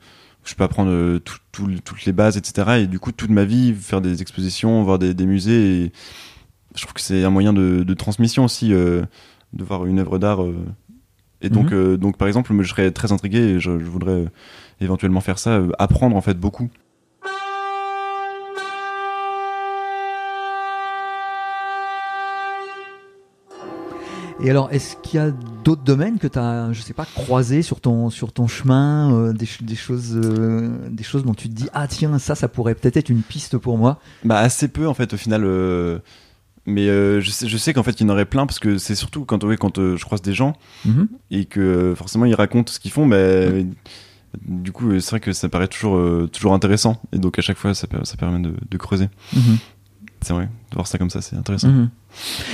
je 0.44 0.54
peux 0.54 0.64
apprendre 0.64 0.90
euh, 0.90 1.18
toutes 1.18 2.04
les 2.04 2.12
bases, 2.12 2.36
etc. 2.36 2.82
Et 2.82 2.86
du 2.86 2.98
coup, 2.98 3.12
toute 3.12 3.30
ma 3.30 3.44
vie, 3.44 3.74
faire 3.74 4.00
des 4.00 4.22
expositions, 4.22 4.82
voir 4.82 4.98
des, 4.98 5.14
des 5.14 5.26
musées. 5.26 5.84
Et 5.84 5.92
je 6.74 6.82
trouve 6.82 6.94
que 6.94 7.00
c'est 7.00 7.24
un 7.24 7.30
moyen 7.30 7.52
de, 7.52 7.82
de 7.82 7.94
transmission 7.94 8.44
aussi, 8.44 8.72
euh, 8.72 9.02
de 9.52 9.64
voir 9.64 9.86
une 9.86 9.98
œuvre 9.98 10.18
d'art. 10.18 10.40
et 11.42 11.48
donc, 11.48 11.72
mhm. 11.72 11.96
donc, 11.96 12.16
par 12.16 12.28
exemple, 12.28 12.52
je 12.60 12.68
serais 12.68 12.90
très 12.92 13.12
intrigué 13.12 13.38
et 13.38 13.60
je, 13.60 13.78
je 13.78 13.86
voudrais 13.86 14.26
éventuellement 14.80 15.20
faire 15.20 15.38
ça, 15.38 15.60
apprendre 15.78 16.16
en 16.16 16.20
fait 16.20 16.38
beaucoup. 16.38 16.70
Et 24.42 24.48
alors, 24.48 24.72
est-ce 24.72 24.96
qu'il 24.96 25.20
y 25.20 25.22
a 25.22 25.32
d'autres 25.64 25.82
domaines 25.82 26.18
que 26.18 26.26
tu 26.26 26.38
as, 26.38 26.72
je 26.72 26.80
sais 26.80 26.94
pas, 26.94 27.04
croisés 27.04 27.60
sur 27.60 27.80
ton, 27.80 28.08
sur 28.08 28.32
ton 28.32 28.46
chemin, 28.46 29.14
euh, 29.14 29.32
des, 29.34 29.46
des, 29.60 29.74
choses, 29.74 30.16
euh, 30.16 30.70
des 30.90 31.02
choses 31.02 31.24
dont 31.24 31.34
tu 31.34 31.48
te 31.48 31.54
dis, 31.54 31.68
ah 31.74 31.86
tiens, 31.86 32.18
ça, 32.18 32.34
ça 32.34 32.48
pourrait 32.48 32.74
peut-être 32.74 32.96
être 32.96 33.10
une 33.10 33.20
piste 33.20 33.58
pour 33.58 33.76
moi? 33.76 34.00
Bah, 34.24 34.38
assez 34.38 34.68
peu 34.68 34.88
en 34.88 34.94
fait, 34.94 35.12
au 35.12 35.18
final. 35.18 35.42
Euh, 35.44 35.98
mais 36.64 36.86
je 36.86 37.30
sais, 37.30 37.48
je 37.48 37.56
sais 37.56 37.74
qu'en 37.74 37.82
fait, 37.82 38.00
il 38.00 38.06
y 38.06 38.06
en 38.06 38.12
aurait 38.12 38.24
plein 38.24 38.46
parce 38.46 38.58
que 38.58 38.78
c'est 38.78 38.94
surtout 38.94 39.24
quand, 39.24 39.42
ouais, 39.44 39.56
quand 39.56 39.76
je 39.78 40.04
croise 40.04 40.22
des 40.22 40.34
gens 40.34 40.54
mhm. 40.84 41.08
et 41.30 41.46
que 41.46 41.94
forcément 41.96 42.26
ils 42.26 42.34
racontent 42.34 42.72
ce 42.72 42.80
qu'ils 42.80 42.92
font, 42.92 43.06
mais. 43.06 43.66
Du 44.46 44.70
coup, 44.70 45.00
c'est 45.00 45.10
vrai 45.10 45.18
que 45.18 45.32
ça 45.32 45.48
paraît 45.48 45.66
toujours, 45.66 46.00
toujours 46.30 46.54
intéressant. 46.54 47.02
Et 47.12 47.18
donc, 47.18 47.36
à 47.40 47.42
chaque 47.42 47.56
fois, 47.56 47.74
ça, 47.74 47.88
ça 48.04 48.16
permet 48.16 48.38
de, 48.38 48.54
de 48.70 48.76
creuser. 48.76 49.08
Mhm. 49.34 49.58
C'est 50.22 50.34
vrai, 50.34 50.48
de 50.70 50.74
voir 50.74 50.86
ça 50.86 50.98
comme 50.98 51.08
ça, 51.08 51.22
c'est 51.22 51.36
intéressant. 51.36 51.68
Mhm. 51.68 51.90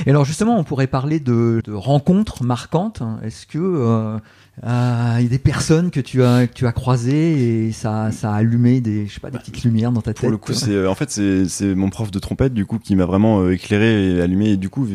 Et 0.07 0.11
alors 0.11 0.25
justement, 0.25 0.57
on 0.57 0.63
pourrait 0.63 0.87
parler 0.87 1.19
de, 1.19 1.63
rencontres 1.69 2.45
marquantes. 2.45 3.03
Est-ce 3.25 3.47
que 3.47 3.59
euh, 3.59 4.19
euh, 4.65 5.15
il 5.19 5.23
y 5.25 5.27
a 5.27 5.29
des 5.29 5.39
personnes 5.39 5.91
que 5.91 6.01
tu 6.01 6.23
as 6.23 6.47
que 6.47 6.53
tu 6.53 6.67
as 6.67 6.73
croisées 6.73 7.67
et 7.67 7.73
ça, 7.73 8.13
ça 8.13 8.33
a 8.33 8.37
allumé 8.37 8.81
des 8.81 9.07
je 9.07 9.15
sais 9.15 9.21
pas 9.21 9.31
des 9.31 9.39
petites 9.39 9.65
lumières 9.65 9.91
dans 9.91 10.01
ta 10.01 10.13
tête 10.13 10.21
Pour 10.21 10.31
le 10.31 10.37
coup, 10.37 10.53
c'est 10.53 10.71
euh, 10.71 10.91
en 10.91 10.95
fait 10.95 11.11
c'est 11.11 11.75
mon 11.75 11.91
prof 11.91 12.11
de 12.11 12.19
trompette 12.19 12.55
du 12.55 12.67
coup 12.67 12.79
qui 12.79 12.95
m'a 12.95 13.05
vraiment 13.05 13.51
éclairé 13.51 14.13
et 14.13 14.21
allumé 14.21 14.51
et 14.51 14.57
du 14.57 14.69
coup 14.69 14.87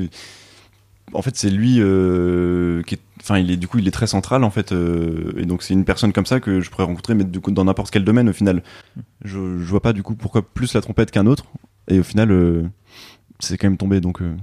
en 1.13 1.22
fait 1.22 1.36
c'est 1.36 1.50
lui 1.50 1.74
qui 1.75 2.96
est 2.96 3.01
enfin 3.22 3.38
il 3.38 3.51
est 3.51 3.58
du 3.58 3.68
coup 3.68 3.80
il 3.80 3.88
est 3.88 3.92
très 3.92 4.08
central 4.08 4.44
en 4.44 4.50
fait 4.50 4.72
et 4.72 5.46
donc 5.46 5.62
c'est 5.62 5.74
une 5.74 5.86
personne 5.86 6.13
comme 6.13 6.25
ça 6.25 6.40
que 6.40 6.62
je 6.62 6.70
pourrais 6.72 6.86
rencontrer 6.86 7.13
mais 7.13 7.24
du 7.24 7.40
coup 7.40 7.51
dans 7.51 7.66
n'importe 7.66 7.92
quel 7.92 8.04
domaine 8.04 8.30
au 8.30 8.34
final 8.34 8.63
je, 9.24 9.60
je 9.60 9.66
vois 9.66 9.82
pas 9.82 9.94
du 9.94 10.01
coup 10.01 10.16
pourquoi 10.16 10.42
plus 10.42 10.74
la 10.74 10.82
trompette 10.82 11.12
qu'un 11.12 11.28
autre 11.28 11.46
et 11.91 12.00
au 12.00 12.03
final, 12.03 12.31
euh, 12.31 12.63
c'est 13.39 13.57
quand 13.57 13.67
même 13.67 13.77
tombé. 13.77 14.00
Donc, 14.00 14.21
euh, 14.21 14.36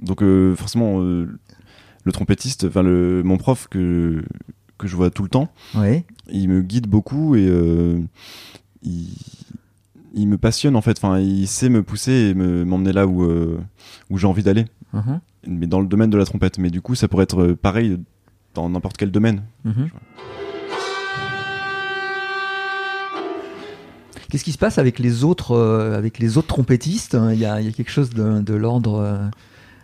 donc 0.00 0.22
euh, 0.22 0.54
forcément, 0.56 1.00
le 1.00 2.12
trompettiste, 2.12 2.64
enfin 2.64 2.82
mon 2.82 3.36
prof 3.36 3.68
que 3.68 4.22
que 4.76 4.86
je 4.86 4.94
vois 4.94 5.10
tout 5.10 5.24
le 5.24 5.28
temps, 5.28 5.52
il 6.28 6.48
me 6.48 6.62
guide 6.62 6.86
beaucoup 6.86 7.34
et 7.34 7.48
il, 8.82 9.08
il, 10.14 10.28
me 10.28 10.38
passionne 10.38 10.76
en 10.76 10.80
fait. 10.80 10.98
Enfin, 10.98 11.18
il 11.18 11.48
sait 11.48 11.68
me 11.68 11.82
pousser 11.82 12.12
et 12.12 12.34
m'emmener 12.34 12.92
là 12.92 13.06
où 13.06 13.24
où 14.10 14.18
j'ai 14.18 14.26
envie 14.26 14.42
d'aller. 14.42 14.66
Uh-huh. 14.94 15.20
Mais 15.46 15.66
dans 15.66 15.80
le 15.80 15.86
domaine 15.86 16.10
de 16.10 16.16
la 16.16 16.24
trompette. 16.24 16.58
Mais 16.58 16.70
du 16.70 16.80
coup, 16.80 16.94
ça 16.94 17.08
pourrait 17.08 17.24
être 17.24 17.52
pareil 17.52 17.98
dans 18.54 18.68
n'importe 18.68 18.96
quel 18.96 19.10
domaine. 19.10 19.42
Uh-huh. 19.66 19.90
Qu'est-ce 24.30 24.44
qui 24.44 24.52
se 24.52 24.58
passe 24.58 24.76
avec 24.78 24.98
les 24.98 25.24
autres, 25.24 25.52
euh, 25.52 25.96
avec 25.96 26.18
les 26.18 26.36
autres 26.36 26.48
trompettistes 26.48 27.16
il 27.32 27.38
y, 27.38 27.46
a, 27.46 27.62
quelque 27.62 27.90
chose 27.90 28.10
de, 28.10 28.54
l'ordre 28.54 29.00
euh, 29.00 29.28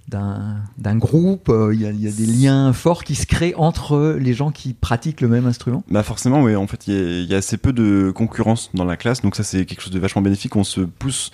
d'un 0.08 0.96
groupe, 0.96 1.48
euh, 1.48 1.74
il 1.74 1.80
y, 1.80 1.86
a, 1.86 2.10
des 2.10 2.26
liens 2.26 2.74
forts 2.74 3.04
qui 3.04 3.14
se 3.14 3.24
créent 3.26 3.54
entre 3.54 4.18
les 4.20 4.34
gens 4.34 4.50
qui 4.50 4.74
pratiquent 4.74 5.22
le 5.22 5.28
même 5.28 5.46
instrument? 5.46 5.82
Bah 5.90 6.02
forcément, 6.02 6.42
oui. 6.42 6.56
En 6.56 6.66
fait, 6.66 6.86
il 6.88 7.24
y, 7.24 7.34
a 7.34 7.38
assez 7.38 7.56
peu 7.56 7.72
de 7.72 8.12
concurrence 8.14 8.70
dans 8.74 8.84
la 8.84 8.98
classe, 8.98 9.22
donc 9.22 9.34
ça 9.34 9.44
c'est 9.44 9.64
quelque 9.64 9.80
chose 9.80 9.92
de 9.92 9.98
vachement 9.98 10.20
bénéfique. 10.20 10.56
On 10.56 10.64
se 10.64 10.82
pousse, 10.82 11.30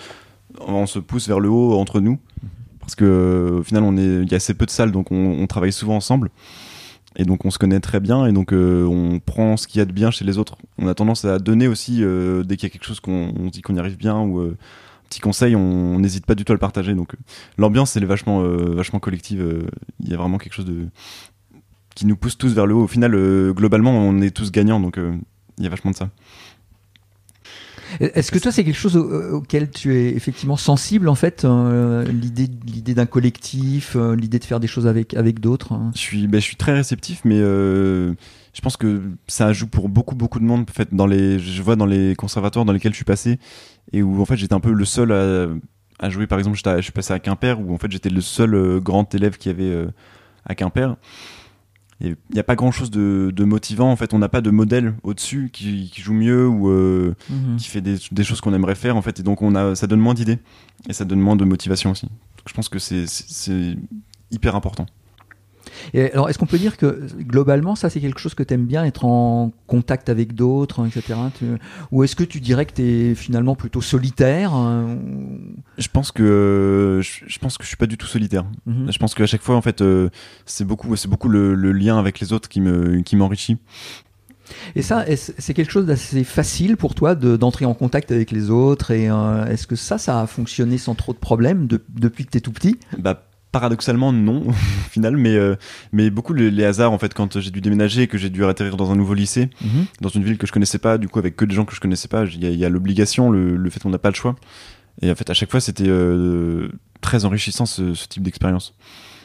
on 0.60 0.86
se 0.86 1.00
pousse 1.00 1.26
vers 1.26 1.40
le 1.40 1.48
haut 1.48 1.74
entre 1.80 2.00
nous, 2.00 2.20
parce 2.78 2.94
que 2.94 3.56
au 3.58 3.64
final, 3.64 3.82
il 3.98 4.30
y 4.30 4.34
a 4.34 4.36
assez 4.36 4.54
peu 4.54 4.66
de 4.66 4.70
salles, 4.70 4.92
donc 4.92 5.10
on 5.10 5.44
travaille 5.48 5.72
souvent 5.72 5.96
ensemble. 5.96 6.30
Et 7.16 7.24
donc 7.24 7.44
on 7.44 7.50
se 7.50 7.58
connaît 7.58 7.80
très 7.80 8.00
bien 8.00 8.26
et 8.26 8.32
donc 8.32 8.52
euh, 8.52 8.84
on 8.84 9.18
prend 9.18 9.56
ce 9.56 9.66
qu'il 9.66 9.78
y 9.78 9.82
a 9.82 9.84
de 9.84 9.92
bien 9.92 10.10
chez 10.10 10.24
les 10.24 10.38
autres. 10.38 10.56
On 10.78 10.86
a 10.86 10.94
tendance 10.94 11.24
à 11.24 11.38
donner 11.38 11.66
aussi 11.66 12.04
euh, 12.04 12.44
dès 12.44 12.56
qu'il 12.56 12.68
y 12.68 12.70
a 12.70 12.72
quelque 12.72 12.86
chose 12.86 13.00
qu'on 13.00 13.32
dit 13.50 13.62
qu'on 13.62 13.74
y 13.74 13.80
arrive 13.80 13.96
bien 13.96 14.20
ou 14.20 14.38
euh, 14.38 14.56
petit 15.08 15.20
conseil, 15.20 15.56
on 15.56 15.98
n'hésite 15.98 16.24
pas 16.24 16.36
du 16.36 16.44
tout 16.44 16.52
à 16.52 16.54
le 16.54 16.60
partager. 16.60 16.94
Donc 16.94 17.16
l'ambiance 17.58 17.96
elle 17.96 18.04
est 18.04 18.06
vachement 18.06 18.40
vachement 18.42 19.00
collective. 19.00 19.66
Il 19.98 20.08
y 20.08 20.14
a 20.14 20.16
vraiment 20.16 20.38
quelque 20.38 20.54
chose 20.54 20.66
qui 21.96 22.06
nous 22.06 22.16
pousse 22.16 22.38
tous 22.38 22.54
vers 22.54 22.66
le 22.66 22.74
haut. 22.74 22.84
Au 22.84 22.88
final, 22.88 23.10
globalement, 23.52 23.90
on 23.90 24.20
est 24.20 24.30
tous 24.30 24.52
gagnants, 24.52 24.78
donc 24.78 25.00
il 25.58 25.64
y 25.64 25.66
a 25.66 25.70
vachement 25.70 25.90
de 25.90 25.96
ça. 25.96 26.10
Est-ce 27.98 28.30
que 28.30 28.38
toi, 28.38 28.52
c'est 28.52 28.62
quelque 28.64 28.76
chose 28.76 28.96
auquel 28.96 29.70
tu 29.70 29.94
es 29.96 30.10
effectivement 30.14 30.56
sensible, 30.56 31.08
en 31.08 31.14
fait, 31.14 31.44
euh, 31.44 32.04
l'idée, 32.04 32.48
l'idée 32.66 32.94
d'un 32.94 33.06
collectif, 33.06 33.96
euh, 33.96 34.14
l'idée 34.14 34.38
de 34.38 34.44
faire 34.44 34.60
des 34.60 34.66
choses 34.66 34.86
avec, 34.86 35.14
avec 35.14 35.40
d'autres 35.40 35.72
hein? 35.72 35.90
Je, 35.94 36.00
suis, 36.00 36.26
ben, 36.26 36.40
je 36.40 36.44
suis 36.44 36.56
très 36.56 36.72
réceptif, 36.72 37.22
mais 37.24 37.38
euh, 37.38 38.14
je 38.52 38.60
pense 38.60 38.76
que 38.76 39.02
ça 39.26 39.52
joue 39.52 39.66
pour 39.66 39.88
beaucoup, 39.88 40.14
beaucoup 40.14 40.38
de 40.38 40.44
monde. 40.44 40.66
En 40.68 40.72
fait, 40.72 40.94
dans 40.94 41.06
les, 41.06 41.38
je 41.38 41.62
vois 41.62 41.76
dans 41.76 41.86
les 41.86 42.14
conservatoires 42.14 42.64
dans 42.64 42.72
lesquels 42.72 42.92
je 42.92 42.96
suis 42.96 43.04
passé, 43.04 43.38
et 43.92 44.02
où 44.02 44.20
en 44.20 44.24
fait 44.24 44.36
j'étais 44.36 44.54
un 44.54 44.60
peu 44.60 44.72
le 44.72 44.84
seul 44.84 45.12
à, 45.12 45.48
à 45.98 46.10
jouer. 46.10 46.26
Par 46.26 46.38
exemple, 46.38 46.56
je 46.56 46.82
suis 46.82 46.92
passé 46.92 47.12
à 47.12 47.18
Quimper, 47.18 47.60
où 47.60 47.74
en 47.74 47.78
fait 47.78 47.90
j'étais 47.90 48.10
le 48.10 48.20
seul 48.20 48.80
grand 48.80 49.12
élève 49.14 49.36
qui 49.36 49.48
avait 49.48 49.86
à 50.44 50.54
Quimper 50.54 50.96
il 52.00 52.16
n'y 52.32 52.40
a 52.40 52.44
pas 52.44 52.56
grand 52.56 52.72
chose 52.72 52.90
de, 52.90 53.44
motivant 53.44 53.90
en 53.90 53.96
fait. 53.96 54.14
On 54.14 54.18
n'a 54.18 54.28
pas 54.28 54.40
de 54.40 54.50
modèle 54.50 54.94
au-dessus 55.02 55.50
qui, 55.52 55.90
joue 55.94 56.14
mieux 56.14 56.46
ou 56.48 56.70
euh, 56.70 57.14
mhm. 57.28 57.56
qui 57.56 57.68
fait 57.68 57.80
des, 57.80 58.24
choses 58.24 58.40
qu'on 58.40 58.54
aimerait 58.54 58.74
faire 58.74 58.96
en 58.96 59.02
fait. 59.02 59.20
Et 59.20 59.22
donc 59.22 59.42
on 59.42 59.54
a 59.54 59.74
ça 59.74 59.86
donne 59.86 60.00
moins 60.00 60.14
d'idées. 60.14 60.38
Et 60.88 60.92
ça 60.92 61.04
donne 61.04 61.20
moins 61.20 61.36
de 61.36 61.44
motivation 61.44 61.90
aussi. 61.90 62.06
Donc 62.06 62.48
je 62.48 62.54
pense 62.54 62.68
que 62.68 62.78
c'est 62.78 63.76
hyper 64.30 64.56
important 64.56 64.86
alors, 65.94 66.28
est-ce 66.28 66.38
qu'on 66.38 66.46
peut 66.46 66.58
dire 66.58 66.76
que 66.76 67.06
globalement, 67.18 67.74
ça, 67.74 67.90
c'est 67.90 68.00
quelque 68.00 68.20
chose 68.20 68.34
que 68.34 68.42
tu 68.42 68.54
aimes 68.54 68.66
bien, 68.66 68.84
être 68.84 69.04
en 69.04 69.52
contact 69.66 70.08
avec 70.08 70.34
d'autres, 70.34 70.86
etc. 70.86 71.18
Ou 71.92 72.04
est-ce 72.04 72.16
que 72.16 72.24
tu 72.24 72.40
dirais 72.40 72.66
que 72.66 72.74
tu 72.74 72.82
es 72.82 73.14
finalement 73.14 73.54
plutôt 73.54 73.80
solitaire 73.80 74.52
hein, 74.54 74.98
Je 75.78 75.88
pense 75.88 76.12
que 76.12 77.00
je, 77.02 77.38
pense 77.38 77.58
que 77.58 77.64
je 77.64 77.68
suis 77.68 77.76
pas 77.76 77.86
du 77.86 77.96
tout 77.96 78.06
solitaire. 78.06 78.44
Mhm. 78.66 78.90
Je 78.90 78.98
pense 78.98 79.14
qu'à 79.14 79.26
chaque 79.26 79.42
fois, 79.42 79.56
en 79.56 79.62
fait, 79.62 79.80
euh, 79.80 80.08
c'est 80.46 80.64
beaucoup, 80.64 80.94
c'est 80.96 81.08
beaucoup 81.08 81.28
le, 81.28 81.54
lien 81.72 81.98
avec 81.98 82.20
les 82.20 82.32
autres 82.32 82.48
qui 82.48 82.60
me, 82.60 83.00
qui 83.02 83.16
m'enrichit. 83.16 83.58
Et 84.74 84.82
ça, 84.82 85.04
c'est 85.16 85.54
quelque 85.54 85.70
chose 85.70 85.86
d'assez 85.86 86.24
facile 86.24 86.76
pour 86.76 86.94
toi 86.94 87.14
d'entrer 87.14 87.64
en 87.64 87.74
contact 87.74 88.10
avec 88.10 88.32
les 88.32 88.50
autres 88.50 88.90
Et 88.90 89.08
euh, 89.08 89.46
est-ce 89.46 89.66
que 89.66 89.76
ça, 89.76 89.96
ça 89.98 90.20
a 90.20 90.26
fonctionné 90.26 90.78
sans 90.78 90.94
trop 90.94 91.12
de 91.12 91.18
problèmes 91.18 91.66
depuis 91.66 92.24
que 92.24 92.30
tu 92.30 92.38
es 92.38 92.40
tout 92.40 92.52
petit? 92.52 92.76
Bah, 92.98 93.29
paradoxalement 93.52 94.12
non 94.12 94.42
au 94.48 94.52
final 94.90 95.16
mais 95.16 95.34
euh, 95.36 95.56
mais 95.92 96.10
beaucoup 96.10 96.32
les, 96.34 96.50
les 96.50 96.64
hasards 96.64 96.92
en 96.92 96.98
fait 96.98 97.12
quand 97.14 97.40
j'ai 97.40 97.50
dû 97.50 97.60
déménager 97.60 98.02
et 98.02 98.06
que 98.06 98.18
j'ai 98.18 98.30
dû 98.30 98.44
atterrir 98.44 98.76
dans 98.76 98.90
un 98.92 98.96
nouveau 98.96 99.14
lycée 99.14 99.50
Mhm. 99.62 99.86
dans 100.00 100.08
une 100.08 100.22
ville 100.24 100.38
que 100.38 100.46
je 100.46 100.52
connaissais 100.52 100.78
pas 100.78 100.98
du 100.98 101.08
coup 101.08 101.18
avec 101.18 101.36
que 101.36 101.44
des 101.44 101.54
gens 101.54 101.64
que 101.64 101.74
je 101.74 101.80
connaissais 101.80 102.08
pas 102.08 102.24
il 102.24 102.42
y 102.56 102.64
a, 102.64 102.68
l'obligation 102.68 103.30
le, 103.30 103.56
le 103.56 103.70
fait 103.70 103.80
qu'on 103.80 103.90
n'a 103.90 103.98
pas 103.98 104.10
le 104.10 104.14
choix 104.14 104.36
et 105.02 105.10
en 105.10 105.14
fait 105.14 105.28
à 105.30 105.34
chaque 105.34 105.50
fois 105.50 105.60
c'était 105.60 105.88
euh, 105.88 106.68
très 107.00 107.24
enrichissant 107.24 107.66
ce, 107.66 107.94
ce 107.94 108.06
type 108.06 108.22
d'expérience 108.22 108.74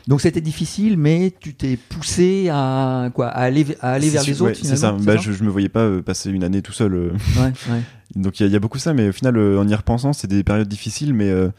Donc 0.07 0.21
c'était 0.21 0.39
difficile, 0.41 0.97
mais 0.97 1.33
tu 1.39 1.53
t'es 1.55 1.77
poussé 1.77 2.47
à 2.51 3.09
quoi 3.13 3.27
à 3.27 3.41
aller, 3.41 3.65
à 3.81 3.91
aller 3.93 4.09
vers 4.09 4.23
les 4.23 4.33
sûr, 4.35 4.45
autres 4.45 4.61
ouais, 4.61 4.67
c'est 4.69 4.75
ça. 4.77 4.91
Bah, 4.93 5.17
je, 5.17 5.31
je 5.33 5.43
me 5.43 5.49
voyais 5.49 5.67
pas 5.69 5.81
euh, 5.81 6.01
passer 6.01 6.29
une 6.29 6.43
année 6.43 6.61
tout 6.61 6.73
seul 6.73 6.93
euh. 6.93 7.09
Ouais, 7.37 7.51
ouais. 7.71 7.81
donc 8.15 8.39
il 8.39 8.47
y, 8.47 8.49
y 8.51 8.55
a 8.55 8.59
beaucoup 8.59 8.77
ça 8.79 8.93
mais 8.93 9.09
au 9.09 9.11
final 9.11 9.35
euh, 9.37 9.59
en 9.59 9.67
y 9.67 9.75
repensant 9.75 10.13
c'est 10.13 10.27
des 10.27 10.43
périodes 10.43 10.67
difficiles 10.69 11.13
mais 11.13 11.29
euh, 11.29 11.49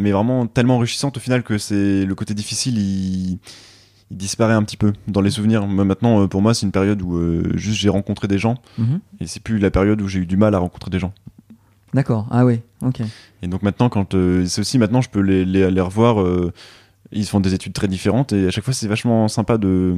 mais 0.00 0.10
vraiment 0.12 0.46
tellement 0.46 0.76
enrichissantes 0.76 1.16
au 1.16 1.20
final 1.20 1.42
que 1.42 1.58
c'est 1.58 2.04
le 2.04 2.14
côté 2.14 2.34
difficile 2.34 2.78
il, 2.78 3.38
il 4.10 4.16
disparaît 4.16 4.54
un 4.54 4.62
petit 4.62 4.76
peu 4.76 4.92
dans 5.08 5.20
les 5.20 5.30
souvenirs 5.30 5.66
maintenant 5.66 6.22
euh, 6.22 6.26
pour 6.28 6.40
moi 6.42 6.54
c'est 6.54 6.64
une 6.66 6.72
période 6.72 7.00
où 7.02 7.16
euh, 7.16 7.42
juste 7.54 7.78
j'ai 7.78 7.88
rencontré 7.88 8.28
des 8.28 8.38
gens 8.38 8.56
Mhm. 8.78 9.00
et 9.20 9.26
c'est 9.26 9.42
plus 9.42 9.58
la 9.58 9.70
période 9.70 10.00
où 10.00 10.08
j'ai 10.08 10.20
eu 10.20 10.26
du 10.26 10.36
mal 10.36 10.54
à 10.54 10.58
rencontrer 10.58 10.90
des 10.90 10.98
gens 10.98 11.12
D'accord. 11.94 12.26
Ah 12.30 12.46
oui. 12.46 12.60
Ok. 12.80 13.02
et 13.42 13.48
donc 13.48 13.62
maintenant 13.62 13.88
quand 13.90 14.14
euh, 14.14 14.46
c'est 14.46 14.60
aussi 14.62 14.78
maintenant 14.78 15.02
je 15.02 15.10
peux 15.10 15.20
les, 15.20 15.44
les, 15.44 15.70
les 15.70 15.80
revoir 15.80 16.22
euh, 16.22 16.52
ils 17.12 17.26
font 17.26 17.40
des 17.40 17.52
études 17.52 17.74
très 17.74 17.88
différentes 17.88 18.32
et 18.32 18.46
à 18.46 18.50
chaque 18.50 18.64
fois 18.64 18.72
c'est 18.72 18.88
vachement 18.88 19.28
sympa 19.28 19.58
de, 19.58 19.96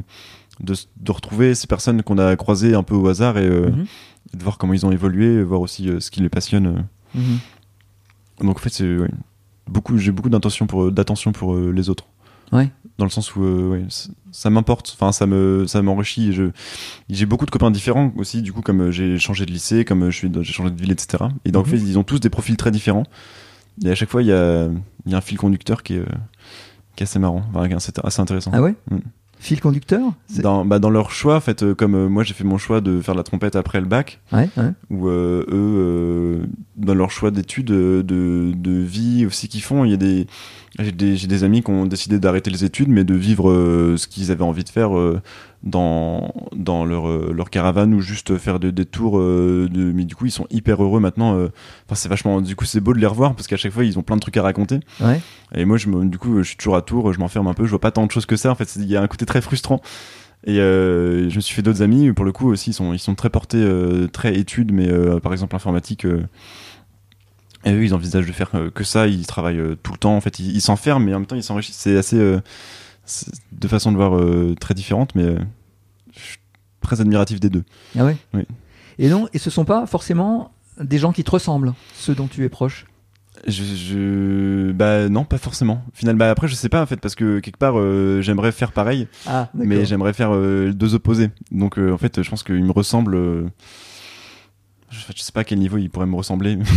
de 0.61 0.75
de 1.01 1.13
retrouver 1.13 1.55
ces 1.55 1.69
personnes 1.69 2.03
qu'on 2.03 2.19
a 2.19 2.35
croisées 2.35 2.75
un 2.75 2.83
peu 2.83 2.97
au 2.97 3.07
hasard 3.09 3.39
et, 3.39 3.47
euh, 3.47 3.71
Mhm. 3.71 3.87
et 4.33 4.37
de 4.37 4.43
voir 4.43 4.59
comment 4.59 4.73
ils 4.75 4.85
ont 4.85 4.91
évolué 4.91 5.41
voir 5.45 5.61
aussi 5.61 5.89
ce 6.01 6.11
qui 6.11 6.21
les 6.21 6.29
passionne. 6.29 6.85
Mhm. 7.15 7.39
Donc 8.41 8.57
en 8.57 8.61
fait, 8.61 8.71
c'est 8.71 8.97
ouais, 8.97 9.11
beaucoup, 9.67 9.97
j'ai 9.99 10.13
beaucoup 10.13 10.29
d'intention 10.31 10.67
pour 10.67 10.91
d'attention 10.93 11.33
pour 11.33 11.55
euh, 11.55 11.71
les 11.73 11.89
autres. 11.91 12.05
Ouais. 12.53 12.71
Dans 12.99 13.05
le 13.07 13.11
sens 13.11 13.35
où 13.35 13.43
euh, 13.43 13.69
ouais, 13.71 13.85
ça 14.31 14.51
m'importe, 14.51 14.93
enfin 14.95 15.11
ça 15.11 15.27
me 15.27 15.67
ça 15.67 15.83
m'enrichit. 15.83 16.33
Je 16.33 16.51
j'ai 17.11 17.27
beaucoup 17.27 17.47
de 17.47 17.51
copains 17.51 17.71
différents 17.73 18.13
aussi. 18.17 18.43
Du 18.43 18.53
coup, 18.53 18.61
comme 18.63 18.83
euh, 18.83 18.91
j'ai 18.93 19.19
changé 19.19 19.47
de 19.47 19.51
lycée, 19.51 19.85
comme 19.85 20.11
je 20.11 20.17
suis 20.17 20.31
j'ai 20.43 20.53
changé 20.53 20.71
de 20.71 20.81
ville, 20.81 20.93
etc. 20.93 21.25
Et 21.45 21.51
donc 21.51 21.65
en 21.67 21.69
Mhm. 21.71 21.77
fait, 21.79 21.83
ils 21.85 21.99
ont 21.99 22.05
tous 22.05 22.21
des 22.21 22.31
profils 22.31 22.57
très 22.57 22.71
différents. 22.71 23.05
Et 23.85 23.91
à 23.91 23.95
chaque 23.97 24.11
fois, 24.11 24.23
il 24.23 24.29
y 24.29 24.33
a 24.33 24.69
il 25.07 25.13
y 25.13 25.15
a 25.15 25.19
un 25.19 25.21
fil 25.21 25.39
conducteur 25.39 25.83
qui 25.83 25.95
est 25.95 26.05
qui 26.95 27.03
est 27.03 27.07
assez 27.09 27.19
marrant, 27.19 27.43
enfin, 27.53 27.69
assez, 27.75 27.93
assez 28.05 28.21
intéressant. 28.23 28.53
Ah 28.55 28.63
ouais? 28.63 28.77
Mm. 28.91 28.99
Fil 29.45 29.61
conducteur. 29.61 30.01
Dans, 30.41 30.65
bah, 30.65 30.79
dans 30.79 30.89
leur 30.89 31.11
choix, 31.11 31.37
en 31.37 31.41
fait, 31.41 31.63
euh, 31.63 31.75
comme 31.75 31.95
euh, 31.95 32.09
moi 32.09 32.23
j'ai 32.23 32.33
fait 32.33 32.45
mon 32.45 32.57
choix 32.57 32.81
de 32.81 33.03
faire 33.03 33.15
la 33.15 33.23
trompette 33.25 33.57
après 33.57 33.79
le 33.79 33.87
bac, 33.87 34.19
Ouais. 34.33 34.49
ouais. 34.57 34.71
ou 34.89 35.09
euh, 35.09 35.43
eux, 35.43 35.47
euh, 35.53 36.47
dans 36.77 36.95
leur 36.95 37.11
choix 37.11 37.31
d'études, 37.31 37.67
de, 37.67 38.03
de 38.57 38.71
vie 38.71 39.27
aussi 39.27 39.49
qu'ils 39.49 39.61
font, 39.61 39.85
il 39.85 39.91
y 39.91 39.95
a 39.95 39.99
des 39.99 40.27
j'ai 40.79 40.93
des, 40.93 41.15
des 41.27 41.45
amis 41.45 41.63
qui 41.63 41.71
ont 41.71 41.85
décidé 41.85 42.19
d'arrêter 42.19 42.51
les 42.51 42.65
études, 42.65 42.89
mais 42.89 43.05
de 43.05 43.13
vivre 43.15 43.53
ce 43.99 44.09
qu'ils 44.09 44.31
avaient 44.33 44.43
envie 44.43 44.65
de 44.65 44.71
faire 44.71 44.91
dans 45.65 46.33
dans 46.55 46.85
leur 46.85 47.09
euh, 47.09 47.33
leur 47.35 47.49
caravane 47.49 47.95
ou 47.95 48.01
juste 48.01 48.37
faire 48.37 48.61
des, 48.61 48.71
des 48.71 48.85
tours. 48.85 49.19
euh, 49.19 49.69
de, 49.73 49.93
mais 49.93 50.05
du 50.05 50.15
coup, 50.15 50.27
ils 50.27 50.31
sont 50.31 50.47
hyper 50.51 50.83
heureux 50.83 51.01
maintenant. 51.01 51.35
euh. 51.37 51.49
Enfin, 51.87 51.95
c'est 51.95 52.09
vachement. 52.09 52.41
Du 52.43 52.55
coup, 52.55 52.67
c'est 52.67 52.81
beau 52.81 52.93
de 52.93 52.99
les 52.99 53.07
revoir 53.07 53.35
parce 53.35 53.47
qu'à 53.49 53.57
chaque 53.57 53.73
fois, 53.73 53.85
ils 53.85 53.99
ont 53.99 54.03
plein 54.03 54.17
de 54.17 54.21
trucs 54.21 54.37
à 54.37 54.43
raconter. 54.43 54.81
Ouais. 55.01 55.21
Et 55.55 55.65
moi, 55.65 55.79
je 55.79 55.89
me, 55.89 56.05
du 56.05 56.19
coup, 56.19 56.39
je 56.43 56.49
suis 56.49 56.57
toujours 56.57 56.77
à 56.77 56.83
Tours, 56.83 57.13
je 57.15 57.19
m'enferme 57.19 57.47
un 57.47 57.55
peu, 57.55 57.65
je 57.65 57.71
vois 57.71 57.81
pas 57.81 57.91
tant 57.91 58.05
de 58.07 58.11
choses 58.11 58.27
que 58.27 58.37
ça. 58.37 58.51
En 58.51 58.55
fait, 58.55 58.77
il 58.77 58.85
y 58.87 58.97
a 58.97 59.03
un 59.03 59.09
côté 59.09 59.25
très 59.27 59.41
frustrant. 59.41 59.81
Et 60.47 60.61
euh, 60.61 61.31
je 61.31 61.37
me 61.37 61.41
suis 61.41 61.55
fait 61.55 61.63
d'autres 61.63 61.81
amis, 61.83 62.13
pour 62.13 62.27
le 62.27 62.33
coup 62.33 62.51
aussi, 62.51 62.71
ils 62.71 62.75
sont, 62.75 62.93
ils 62.93 62.99
sont 62.99 63.15
très 63.15 63.31
portés, 63.31 63.67
très 64.13 64.35
études, 64.37 64.73
mais 64.73 64.89
par 65.21 65.33
exemple 65.33 65.57
informatique. 65.57 66.05
et 67.65 67.73
eux, 67.73 67.83
ils 67.85 67.95
envisagent 67.95 68.27
de 68.27 68.33
faire 68.33 68.51
que 68.75 68.85
ça, 68.85 69.07
ils 69.07 69.27
travaillent 69.27 69.63
tout 69.83 69.93
le 69.93 69.99
temps. 69.99 70.15
En 70.15 70.21
fait, 70.21 70.39
ils 70.41 70.55
ils 70.55 70.61
s'enferment, 70.61 71.07
mais 71.07 71.15
en 71.15 71.21
même 71.21 71.27
temps, 71.27 71.37
ils 71.37 71.43
s'enrichissent. 71.43 71.79
C'est 71.79 71.97
assez. 71.97 72.19
Euh, 73.05 73.07
c'est 73.07 73.31
de 73.53 73.69
façon 73.69 73.93
de 73.93 73.97
voir 73.97 74.17
euh, 74.17 74.55
très 74.59 74.75
différentes, 74.75 75.15
mais 75.15 75.25
euh, 75.25 75.39
je 76.15 76.21
suis 76.21 76.39
très 76.81 77.01
admiratif 77.01 77.41
des 77.41 77.51
deux. 77.51 77.65
Ah 77.99 78.05
ouais? 78.05 78.17
Oui. 78.35 78.43
Et 78.99 79.09
non, 79.09 79.29
et 79.33 79.39
ce 79.39 79.51
sont 79.51 79.65
pas 79.65 79.87
forcément 79.87 80.53
des 80.81 80.99
gens 80.99 81.13
qui 81.13 81.25
te 81.25 81.31
ressemblent, 81.31 81.73
ceux 81.95 82.15
dont 82.15 82.27
tu 82.27 82.45
es 82.45 82.49
proche? 82.49 82.87
Je, 83.47 83.63
je- 83.65 84.73
bah 84.73 85.09
non, 85.09 85.25
pas 85.25 85.39
forcément. 85.39 85.85
Finalement, 85.93 86.21
bah, 86.21 86.31
après, 86.31 86.49
je 86.49 86.55
sais 86.55 86.69
pas 86.69 86.81
en 86.83 86.87
fait, 86.87 86.97
parce 86.99 87.15
que 87.15 87.41
quelque 87.41 87.59
part, 87.59 87.75
euh, 87.77 88.23
j'aimerais 88.23 88.53
faire 88.53 88.73
pareil. 88.73 89.07
Ah, 89.27 89.51
mais 89.55 89.85
j'aimerais 89.85 90.13
faire 90.13 90.31
euh, 90.33 90.73
deux 90.73 90.95
opposés. 90.95 91.31
Donc 91.51 91.79
euh, 91.79 91.93
en 91.93 91.99
fait, 91.99 92.23
je 92.23 92.31
pense 92.31 92.43
qu'il 92.43 92.65
me 92.65 92.73
ressemble. 92.73 93.17
Je, 94.91 94.99
je 95.15 95.23
sais 95.23 95.33
pas 95.33 95.41
à 95.41 95.45
quel 95.45 95.59
niveau 95.59 95.77
il 95.79 95.91
pourrait 95.91 96.07
me 96.07 96.15
ressembler. 96.17 96.59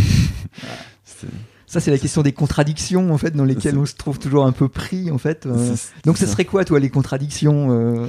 Ça, 1.68 1.80
c'est 1.80 1.90
la 1.90 1.98
question 1.98 2.22
des 2.22 2.32
contradictions, 2.32 3.12
en 3.12 3.18
fait, 3.18 3.36
dans 3.36 3.44
lesquelles 3.44 3.76
on 3.76 3.84
se 3.84 3.94
trouve 3.94 4.18
toujours 4.18 4.46
un 4.46 4.52
peu 4.52 4.68
pris, 4.68 5.10
en 5.10 5.18
fait. 5.18 5.44
euh. 5.46 5.74
Donc, 6.06 6.16
ce 6.16 6.24
c'est- 6.24 6.32
serait 6.32 6.46
quoi, 6.46 6.64
toi, 6.64 6.80
les 6.80 6.88
contradictions 6.88 7.68
euh, 7.70 8.06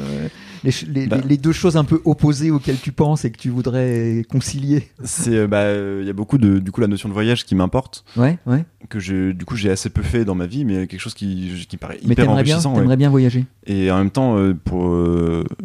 les, 0.63 0.71
ch- 0.71 0.89
les- 0.89 1.07
Bah. 1.07 1.17
les- 1.27 1.37
deux 1.37 1.51
choses 1.51 1.75
un 1.77 1.83
peu 1.83 2.01
opposées 2.05 2.51
auxquelles 2.51 2.79
tu 2.79 2.91
penses 2.93 3.25
et 3.25 3.31
que 3.31 3.37
tu 3.37 3.49
voudrais 3.49 4.23
concilier? 4.31 4.89
C'est 5.03 5.35
euh, 5.35 5.47
bah 5.47 5.73
il 6.01 6.07
y 6.07 6.09
a 6.09 6.13
beaucoup 6.13 6.37
de 6.37 6.59
du 6.59 6.71
coup 6.71 6.79
la 6.81 6.87
notion 6.87 7.07
de 7.09 7.13
voyage 7.13 7.45
qui 7.45 7.53
m'importe 7.55 8.03
Ouais, 8.17 8.37
ouais. 8.45 8.63
que 8.89 8.99
je 8.99 9.31
du 9.31 9.45
coup 9.45 9.55
j'ai 9.55 9.69
assez 9.69 9.89
peu 9.89 10.01
fait 10.03 10.25
dans 10.25 10.35
ma 10.35 10.45
vie 10.47 10.65
mais 10.65 10.87
quelque 10.87 10.99
chose 10.99 11.13
qui 11.13 11.65
qui 11.69 11.77
paraît 11.77 11.99
Mais 12.03 12.13
hyper 12.13 12.25
t'aimerais 12.25 12.43
bien, 12.43 12.55
enrichissant 12.55 12.75
ouais. 12.85 12.97
bien 12.97 13.09
voyager. 13.09 13.45
et 13.67 13.89
en 13.91 13.97
même 13.99 14.11
temps 14.11 14.35
pour 14.65 14.93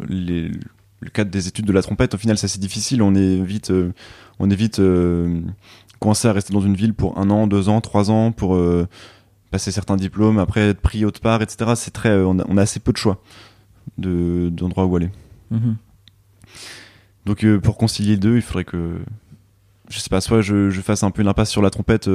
les 0.07 0.49
le 1.01 1.09
cadre 1.11 1.29
des 1.29 1.47
études 1.49 1.65
de 1.65 1.73
la 1.73 1.81
trompette 1.81 2.13
au 2.13 2.17
final 2.17 2.37
c'est 2.37 2.45
assez 2.45 2.59
difficile 2.59 3.01
on 3.01 3.13
est 3.15 3.37
vite 3.43 3.71
on 4.39 4.49
est 4.49 4.55
vite 4.55 4.79
coincé 5.99 6.27
à 6.27 6.33
rester 6.33 6.53
dans 6.53 6.61
une 6.61 6.75
ville 6.75 6.93
pour 6.93 7.17
un 7.17 7.29
an 7.29 7.47
deux 7.47 7.69
ans 7.69 7.81
trois 7.81 8.11
ans 8.11 8.31
pour 8.31 8.55
euh, 8.55 8.87
passer 9.51 9.71
certains 9.71 9.95
diplômes 9.95 10.39
après 10.39 10.69
être 10.69 10.81
pris 10.81 11.05
autre 11.05 11.21
part 11.21 11.41
etc 11.41 11.71
c'est 11.75 11.91
très 11.91 12.09
euh, 12.09 12.27
on 12.27 12.39
a, 12.39 12.45
on 12.47 12.57
a 12.57 12.61
assez 12.61 12.79
peu 12.79 12.91
de 12.91 12.97
choix 12.97 13.21
de 13.97 14.49
d'endroits 14.51 14.85
où 14.85 14.95
aller. 14.95 15.09
Mhm. 15.51 15.75
donc 17.25 17.43
euh, 17.43 17.59
pour 17.59 17.77
concilier 17.77 18.11
les 18.11 18.17
deux 18.17 18.35
il 18.35 18.41
faudrait 18.41 18.65
que 18.65 18.99
je 19.89 19.99
sais 19.99 20.09
pas 20.09 20.21
soit 20.21 20.41
je, 20.41 20.69
je 20.69 20.81
fasse 20.81 21.03
un 21.03 21.11
peu 21.11 21.21
une 21.21 21.27
impasse 21.27 21.49
sur 21.49 21.61
la 21.61 21.69
trompette 21.69 22.09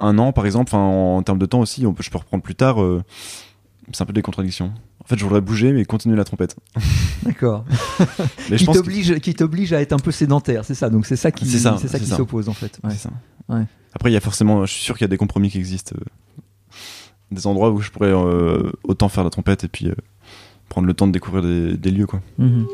un 0.00 0.18
an 0.18 0.32
par 0.32 0.46
exemple. 0.46 0.76
En, 0.76 1.16
en 1.16 1.22
termes 1.22 1.38
de 1.38 1.46
temps 1.46 1.60
aussi 1.60 1.86
on 1.86 1.94
peut, 1.94 2.02
je 2.02 2.10
peux 2.10 2.18
reprendre 2.18 2.42
plus 2.42 2.54
tard 2.54 2.76
c'est 3.92 4.02
un 4.02 4.06
peu 4.06 4.12
des 4.12 4.22
contradictions 4.22 4.72
en 5.02 5.06
fait 5.06 5.16
je 5.18 5.24
voudrais 5.24 5.40
bouger 5.40 5.72
mais 5.72 5.84
continuer 5.84 6.16
la 6.16 6.24
trompette 6.24 6.56
D'accord. 7.24 7.64
Qui 8.48 8.66
que- 8.66 9.30
t'oblige, 9.32 9.72
à 9.72 9.80
être 9.80 9.92
un 9.92 9.98
peu 9.98 10.10
sédentaire, 10.12 10.64
c'est 10.64 10.74
ça. 10.74 10.88
Donc 10.90 11.04
c'est 11.06 11.16
ça 11.16 11.30
qui, 11.30 11.46
C'est 11.46 11.58
ça, 11.58 11.76
c'est 11.80 11.88
ça 11.88 11.98
c'est 11.98 12.04
qui 12.04 12.10
ça. 12.10 12.16
s'oppose 12.16 12.48
en 12.48 12.52
fait. 12.54 12.78
Ouais. 12.84 12.90
C'est 12.90 12.98
ça. 13.08 13.10
Ouais. 13.48 13.64
Après, 13.94 14.10
il 14.10 14.14
y 14.14 14.16
a 14.16 14.20
forcément, 14.20 14.64
je 14.66 14.72
suis 14.72 14.82
sûr 14.82 14.96
qu'il 14.96 15.04
y 15.04 15.06
a 15.06 15.08
des 15.08 15.16
compromis 15.16 15.50
qui 15.50 15.58
existent. 15.58 15.94
euh, 16.00 16.04
des 17.30 17.46
endroits 17.46 17.70
où 17.70 17.80
je 17.80 17.90
pourrais 17.90 18.12
euh, 18.12 18.70
autant 18.84 19.08
faire 19.10 19.24
la 19.24 19.30
trompette 19.30 19.64
et 19.64 19.68
puis 19.68 19.88
euh, 19.88 19.94
prendre 20.70 20.86
le 20.86 20.94
temps 20.94 21.06
de 21.06 21.12
découvrir 21.12 21.42
des, 21.42 21.76
des 21.76 21.90
lieux. 21.90 22.06
Quoi. 22.06 22.20
Mhm. 22.38 22.66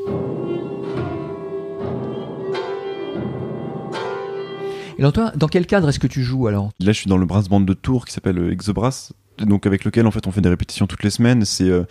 Et 4.98 5.02
dans, 5.02 5.10
toi, 5.12 5.32
dans 5.34 5.48
quel 5.48 5.66
cadre 5.66 5.88
est-ce 5.88 5.98
que 5.98 6.06
tu 6.06 6.22
joues 6.22 6.46
alors? 6.46 6.70
Là, 6.78 6.92
je 6.92 6.98
suis 6.98 7.08
dans 7.08 7.16
le 7.18 7.26
brass 7.26 7.48
band 7.48 7.60
de 7.60 7.74
Tours 7.74 8.04
qui 8.06 8.12
s'appelle 8.12 8.38
euh, 8.38 8.52
Exobras. 8.52 9.10
Donc 9.38 9.66
avec 9.66 9.84
lequel 9.84 10.06
en 10.06 10.10
fait 10.10 10.26
on 10.26 10.32
fait 10.32 10.40
des 10.40 10.48
répétitions 10.48 10.86
toutes 10.86 11.02
les 11.02 11.10
semaines. 11.10 11.44
C'est 11.44 11.68
euh, 11.68 11.84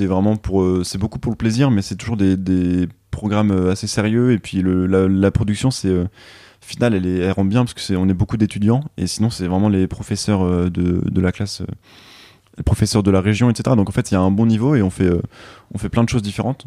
vraiment 0.00 0.36
pour 0.36 0.62
euh, 0.62 0.82
c'est 0.84 0.98
beaucoup 0.98 1.18
pour 1.18 1.30
le 1.30 1.36
plaisir, 1.36 1.70
mais 1.70 1.82
c'est 1.82 1.96
toujours 1.96 2.16
des, 2.16 2.36
des 2.36 2.88
programmes 3.10 3.50
euh, 3.50 3.72
assez 3.72 3.86
sérieux. 3.86 4.32
Et 4.32 4.38
puis 4.38 4.62
le, 4.62 4.86
la, 4.86 5.30
production 5.30 5.70
c'est 5.70 5.94
finale 6.60 6.94
elle, 6.94 7.06
est, 7.06 7.18
elle 7.18 7.32
rend 7.32 7.44
bien 7.44 7.64
parce 7.64 7.74
que 7.74 7.94
on 7.94 8.08
est 8.08 8.14
beaucoup 8.14 8.36
d'étudiants 8.36 8.82
et 8.96 9.06
sinon 9.06 9.30
c'est 9.30 9.46
vraiment 9.46 9.68
les 9.68 9.86
professeurs 9.86 10.70
de, 10.70 11.02
de 11.04 11.20
la 11.20 11.32
classe, 11.32 11.62
les 12.56 12.64
professeurs 12.64 13.02
de 13.02 13.10
la 13.10 13.20
région, 13.20 13.50
etc. 13.50 13.76
Donc 13.76 13.88
en 13.88 13.92
fait 13.92 14.10
il 14.10 14.14
y 14.14 14.16
a 14.16 14.20
un 14.20 14.30
bon 14.30 14.46
niveau 14.46 14.74
et 14.74 14.82
on 14.82 14.90
fait 14.90 15.10
on 15.74 15.78
fait 15.78 15.88
plein 15.88 16.04
de 16.04 16.08
choses 16.08 16.22
différentes. 16.22 16.66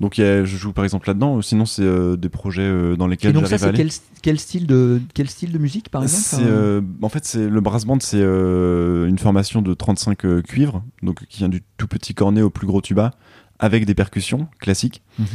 Donc 0.00 0.18
il 0.18 0.20
y 0.22 0.24
a- 0.24 0.44
je 0.44 0.56
joue 0.56 0.72
par 0.72 0.84
exemple 0.84 1.08
là-dedans. 1.08 1.40
Sinon 1.42 1.64
c'est 1.66 1.82
euh, 1.82 2.16
des 2.16 2.28
projets 2.28 2.62
euh, 2.62 2.96
dans 2.96 3.06
Et 3.06 3.10
lesquels 3.10 3.32
donc 3.32 3.46
ça, 3.46 3.58
c'est 3.58 3.66
aller. 3.66 3.76
quel, 3.78 3.90
quel 4.22 4.38
style 4.38 4.66
de 4.66 5.00
quel 5.14 5.28
style 5.28 5.52
de 5.52 5.58
musique 5.58 5.88
par 5.90 6.02
exemple 6.02 6.44
euh, 6.46 6.80
en 7.02 7.08
fait, 7.08 7.24
c'est 7.24 7.48
le 7.48 7.60
brass 7.60 7.84
band, 7.84 7.98
c'est 8.00 8.20
une 8.22 9.18
formation 9.18 9.62
de 9.62 9.74
35 9.74 10.24
euh, 10.24 10.42
cuivres, 10.42 10.82
donc 11.02 11.24
qui 11.26 11.38
vient 11.38 11.48
du 11.48 11.62
tout 11.76 11.86
petit 11.86 12.14
cornet 12.14 12.42
au 12.42 12.50
plus 12.50 12.66
gros 12.66 12.80
tuba, 12.80 13.12
avec 13.58 13.84
des 13.86 13.94
percussions 13.94 14.48
classiques. 14.60 15.02
Mhm. 15.18 15.26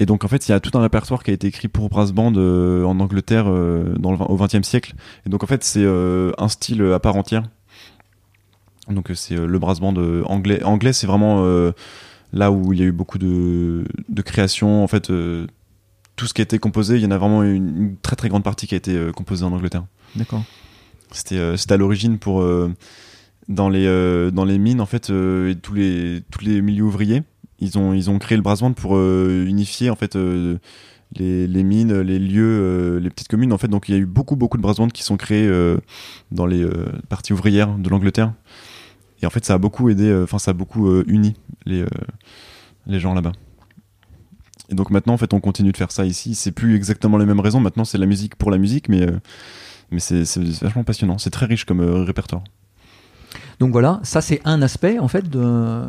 Et 0.00 0.06
donc, 0.06 0.24
en 0.24 0.28
fait, 0.28 0.46
il 0.46 0.52
y 0.52 0.54
a 0.54 0.60
tout 0.60 0.78
un 0.78 0.80
répertoire 0.80 1.24
qui 1.24 1.32
a 1.32 1.34
été 1.34 1.48
écrit 1.48 1.66
pour 1.66 1.88
brass 1.88 2.12
band 2.12 2.32
en 2.36 3.00
Angleterre 3.00 3.46
dans 3.46 4.12
le, 4.12 4.16
vingt- 4.16 4.26
au 4.28 4.36
XXe 4.36 4.62
siècle. 4.62 4.94
Et 5.26 5.28
donc, 5.28 5.42
en 5.42 5.48
fait, 5.48 5.64
c'est 5.64 5.84
un 5.84 6.48
style 6.48 6.82
à 6.92 7.00
part 7.00 7.16
entière. 7.16 7.42
Donc, 8.88 9.10
c'est 9.14 9.34
le 9.36 9.58
brass 9.58 9.80
band 9.80 9.94
anglais. 10.24 10.62
Anglais, 10.62 10.92
c'est 10.92 11.08
vraiment 11.08 11.44
là 12.32 12.50
où 12.50 12.72
il 12.72 12.78
y 12.78 12.82
a 12.82 12.86
eu 12.86 12.92
beaucoup 12.92 13.18
de, 13.18 13.84
de 14.08 14.22
créations. 14.22 14.82
En 14.82 14.88
fait, 14.88 15.10
euh, 15.10 15.46
tout 16.16 16.26
ce 16.26 16.34
qui 16.34 16.40
a 16.40 16.44
été 16.44 16.58
composé, 16.58 16.96
il 16.96 17.02
y 17.02 17.06
en 17.06 17.10
a 17.10 17.18
vraiment 17.18 17.42
une, 17.42 17.76
une 17.76 17.96
très 17.96 18.16
très 18.16 18.28
grande 18.28 18.44
partie 18.44 18.66
qui 18.66 18.74
a 18.74 18.78
été 18.78 18.94
euh, 18.96 19.12
composée 19.12 19.44
en 19.44 19.52
Angleterre. 19.52 19.84
D'accord. 20.16 20.42
C'était 21.12 21.38
euh, 21.38 21.56
à 21.68 21.76
l'origine 21.76 22.18
pour 22.18 22.44
dans 23.48 23.70
les 23.70 24.30
dans 24.30 24.44
les 24.44 24.58
mines 24.58 24.80
en 24.82 24.86
fait 24.86 25.08
et 25.08 25.54
tous 25.62 25.72
les 25.72 26.22
tous 26.30 26.44
les 26.44 26.60
milieux 26.60 26.84
ouvriers 26.84 27.22
ils 27.60 27.78
ont 27.78 27.94
ils 27.94 28.10
ont 28.10 28.18
créé 28.18 28.36
le 28.36 28.42
brass 28.42 28.60
band 28.60 28.74
pour 28.74 29.00
unifier 29.00 29.88
en 29.88 29.96
fait 29.96 30.18
les, 31.16 31.46
les 31.46 31.64
mines 31.64 32.00
les 32.00 32.18
lieux 32.18 32.60
euh, 32.60 33.00
les 33.00 33.10
petites 33.10 33.28
communes 33.28 33.52
en 33.52 33.58
fait 33.58 33.68
donc 33.68 33.88
il 33.88 33.94
y 33.94 33.98
a 33.98 34.00
eu 34.00 34.06
beaucoup 34.06 34.36
beaucoup 34.36 34.56
de 34.56 34.62
brass 34.62 34.76
bands 34.76 34.88
qui 34.88 35.02
sont 35.02 35.16
créés 35.16 35.46
euh, 35.46 35.78
dans 36.30 36.46
les 36.46 36.62
euh, 36.62 36.86
parties 37.08 37.32
ouvrières 37.32 37.74
de 37.76 37.88
l'Angleterre 37.88 38.32
Et 39.22 39.26
en 39.26 39.30
fait, 39.30 39.44
ça 39.44 39.54
a 39.54 39.58
beaucoup 39.58 39.88
aidé, 39.88 40.14
enfin, 40.22 40.38
ça 40.38 40.52
a 40.52 40.54
beaucoup 40.54 40.88
uni 41.06 41.34
les, 41.68 41.84
les 42.86 43.00
gens 43.00 43.14
là-bas. 43.14 43.32
Et 44.70 44.74
donc 44.74 44.90
maintenant, 44.90 45.14
en 45.14 45.18
fait, 45.18 45.32
on 45.32 45.40
continue 45.40 45.72
de 45.72 45.76
faire 45.76 45.92
ça 45.92 46.04
ici. 46.04 46.34
C'est 46.34 46.52
plus 46.52 46.74
exactement 46.76 47.16
les 47.16 47.26
mêmes 47.26 47.40
raisons. 47.40 47.60
Maintenant, 47.60 47.84
c'est 47.84 47.98
la 47.98 48.06
musique 48.06 48.36
pour 48.36 48.50
la 48.50 48.58
musique, 48.58 48.88
mais, 48.88 49.06
mais 49.90 50.00
c'est 50.00 50.24
vachement 50.62 50.84
passionnant. 50.84 51.18
C'est 51.18 51.30
très 51.30 51.46
riche 51.46 51.64
comme 51.64 51.80
répertoire. 51.80 52.44
Donc 53.58 53.72
voilà, 53.72 53.98
ça 54.04 54.20
c'est 54.20 54.40
un 54.44 54.62
aspect 54.62 55.00
en 55.00 55.08
fait. 55.08 55.28
De... 55.28 55.82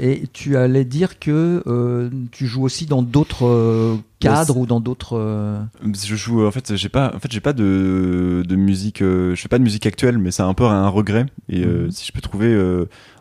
Et 0.00 0.26
tu 0.32 0.56
allais 0.56 0.84
dire 0.84 1.20
que 1.20 1.62
euh, 1.66 2.10
tu 2.32 2.46
joues 2.46 2.64
aussi 2.64 2.86
dans 2.86 3.02
d'autres 3.02 3.46
euh, 3.46 3.96
cadres 4.18 4.56
ou 4.56 4.66
dans 4.66 4.80
d'autres. 4.80 5.16
Euh, 5.16 5.60
je 5.84 6.16
joue 6.16 6.44
en 6.44 6.50
fait, 6.50 6.74
j'ai 6.74 6.88
pas, 6.88 7.14
en 7.14 7.20
fait, 7.20 7.30
j'ai 7.30 7.40
pas 7.40 7.52
de, 7.52 8.42
de 8.44 8.56
musique. 8.56 8.98
je 8.98 9.34
fais 9.36 9.48
pas 9.48 9.58
de 9.58 9.62
musique 9.62 9.86
actuelle, 9.86 10.18
mais 10.18 10.32
c'est 10.32 10.42
un 10.42 10.54
peu 10.54 10.64
un 10.64 10.88
regret. 10.88 11.26
Et 11.48 11.64
mhm. 11.64 11.90
si 11.92 12.04
je 12.04 12.12
peux 12.12 12.20
trouver 12.20 12.52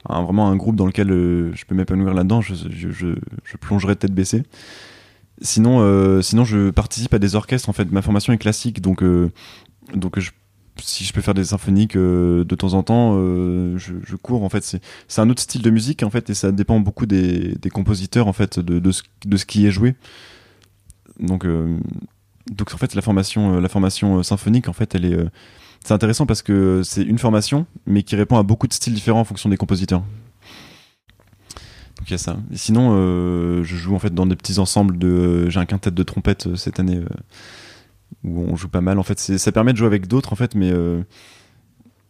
un, 0.09 0.23
vraiment 0.23 0.49
un 0.49 0.55
groupe 0.55 0.75
dans 0.75 0.87
lequel 0.87 1.09
je 1.09 1.65
peux 1.65 1.75
m'épanouir 1.75 2.15
là-dedans, 2.15 2.41
je, 2.41 2.55
je, 2.55 2.89
je, 2.89 3.07
je, 3.43 3.57
plongerai 3.57 3.95
tête 3.95 4.13
baissée. 4.13 4.41
Sinon, 5.41 6.21
sinon, 6.23 6.45
je 6.45 6.71
participe 6.71 7.13
à 7.13 7.19
des 7.19 7.35
orchestres. 7.35 7.69
En 7.69 7.73
fait, 7.73 7.91
ma 7.91 8.01
formation 8.01 8.33
est 8.33 8.39
classique, 8.39 8.81
donc 8.81 9.03
donc 9.93 10.19
je 10.19 10.31
si 10.81 11.03
je 11.03 11.13
peux 11.13 11.21
faire 11.21 11.33
des 11.33 11.45
symphoniques 11.45 11.95
euh, 11.95 12.43
de 12.43 12.55
temps 12.55 12.73
en 12.73 12.83
temps, 12.83 13.13
euh, 13.15 13.77
je, 13.77 14.15
cours 14.15 14.43
en 14.43 14.49
fait. 14.49 14.79
C'est 15.07 15.21
un 15.21 15.29
autre 15.29 15.41
style 15.41 15.61
de 15.61 15.69
musique 15.69 16.03
en 16.03 16.09
fait 16.09 16.29
et 16.29 16.33
ça 16.33 16.51
dépend 16.51 16.79
beaucoup 16.79 17.05
des, 17.05 17.55
compositeurs 17.71 18.27
en 18.27 18.33
fait 18.33 18.59
de, 18.59 18.91
ce, 18.91 19.45
qui 19.45 19.67
est 19.67 19.71
joué. 19.71 19.95
Donc, 21.19 21.45
euh, 21.45 21.77
donc 22.51 22.73
en 22.73 22.77
fait 22.77 22.95
la 22.95 23.01
formation, 23.01 23.59
la 23.59 23.69
formation 23.69 24.23
symphonique 24.23 24.67
en 24.67 24.73
fait 24.73 24.95
elle 24.95 25.05
est 25.05 25.17
c'est 25.85 25.93
intéressant 25.93 26.25
parce 26.25 26.41
que 26.41 26.81
c'est 26.83 27.03
une 27.03 27.19
formation 27.19 27.65
mais 27.85 28.03
qui 28.03 28.15
répond 28.15 28.37
à 28.37 28.43
beaucoup 28.43 28.67
de 28.67 28.73
styles 28.73 28.93
différents 28.93 29.19
en 29.21 29.25
fonction 29.25 29.49
des 29.49 29.57
compositeurs. 29.57 30.03
Donc 31.97 32.07
il 32.09 32.11
y 32.11 32.15
a 32.15 32.17
ça. 32.17 32.37
sinon 32.53 32.91
je 33.63 33.75
joue 33.75 33.95
en 33.95 33.99
fait 33.99 34.13
dans 34.13 34.25
des 34.25 34.35
petits 34.35 34.59
ensembles 34.59 34.97
de 34.97 35.49
j'ai 35.49 35.59
un 35.59 35.65
quintet 35.65 35.91
de 35.91 36.03
trompette 36.03 36.55
cette 36.55 36.79
année 36.79 37.01
où 38.23 38.41
on 38.41 38.55
joue 38.55 38.69
pas 38.69 38.81
mal. 38.81 38.99
En 38.99 39.03
fait, 39.03 39.19
ça 39.19 39.51
permet 39.51 39.73
de 39.73 39.77
jouer 39.77 39.87
avec 39.87 40.07
d'autres, 40.07 40.33
en 40.33 40.35
fait, 40.35 40.55
mais 40.55 40.71
euh, 40.71 41.03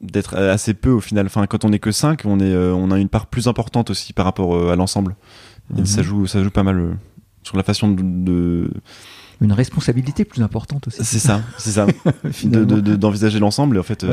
d'être 0.02 0.36
assez 0.36 0.74
peu 0.74 0.92
au 0.92 1.00
final. 1.00 1.26
Enfin, 1.26 1.46
quand 1.48 1.66
on 1.66 1.72
est 1.72 1.80
que 1.80 1.92
5, 1.92 2.24
on, 2.26 2.40
est, 2.40 2.44
euh, 2.44 2.74
on 2.74 2.92
a 2.92 3.00
une 3.00 3.10
part 3.10 3.28
plus 3.28 3.48
importante 3.48 3.90
aussi 3.90 4.14
par 4.14 4.26
rapport 4.26 4.56
euh, 4.56 4.72
à 4.72 4.76
l'ensemble. 4.76 5.16
Et 5.78 5.86
ça 5.86 6.02
mhm. 6.02 6.08
joue, 6.08 6.28
ça 6.28 6.44
joue 6.44 6.52
pas 6.52 6.64
mal 6.64 6.98
sur 7.44 7.56
la 7.56 7.64
façon 7.64 7.90
de, 7.92 8.70
Une 9.40 9.54
responsabilité 9.54 10.26
plus 10.26 10.42
importante 10.42 10.88
aussi. 10.88 11.04
C'est 11.04 11.20
ça, 11.20 11.42
c'est 11.58 11.72
ça. 11.72 11.88
D'envisager 12.44 13.40
l'ensemble. 13.40 13.78
Et 13.78 13.80
en 13.80 13.84
fait, 13.84 14.06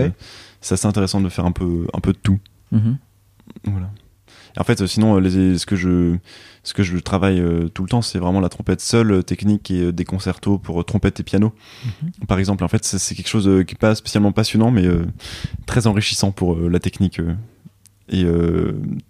c'est 0.61 0.75
assez 0.75 0.87
intéressant 0.87 1.21
de 1.21 1.29
faire 1.29 1.45
un 1.45 1.53
peu, 1.53 1.87
un 1.93 2.01
peu 2.01 2.13
de 2.13 2.19
tout. 2.19 2.39
Mhm. 2.73 2.99
Voilà. 3.65 3.91
En 4.59 4.65
fait, 4.65 4.85
sinon, 4.87 5.19
les, 5.19 5.59
ce 5.59 5.67
que 5.67 5.77
je 5.77 6.17
ce 6.63 6.75
que 6.75 6.83
je 6.83 6.99
travaille 6.99 7.41
euh, 7.41 7.69
tout 7.69 7.83
le 7.83 7.89
temps, 7.89 8.03
c'est 8.03 8.19
vraiment 8.19 8.41
la 8.41 8.49
trompette 8.49 8.81
seule, 8.81 9.13
euh, 9.13 9.23
technique 9.23 9.71
et 9.71 9.85
euh, 9.85 9.93
des 9.93 10.05
concertos 10.05 10.59
pour 10.59 10.85
trompette 10.85 11.21
et 11.21 11.23
piano. 11.23 11.55
Mhm. 11.85 12.27
Par 12.27 12.39
exemple, 12.39 12.65
en 12.65 12.69
fait, 12.69 12.85
c'est 12.85 13.15
quelque 13.15 13.29
chose 13.29 13.65
qui 13.65 13.75
n'est 13.75 13.79
pas 13.79 13.95
spécialement 13.95 14.33
passionnant, 14.33 14.71
mais 14.71 14.87
très 15.67 15.87
enrichissant 15.87 16.33
pour 16.33 16.57
la 16.57 16.79
technique. 16.79 17.21
et 18.09 18.25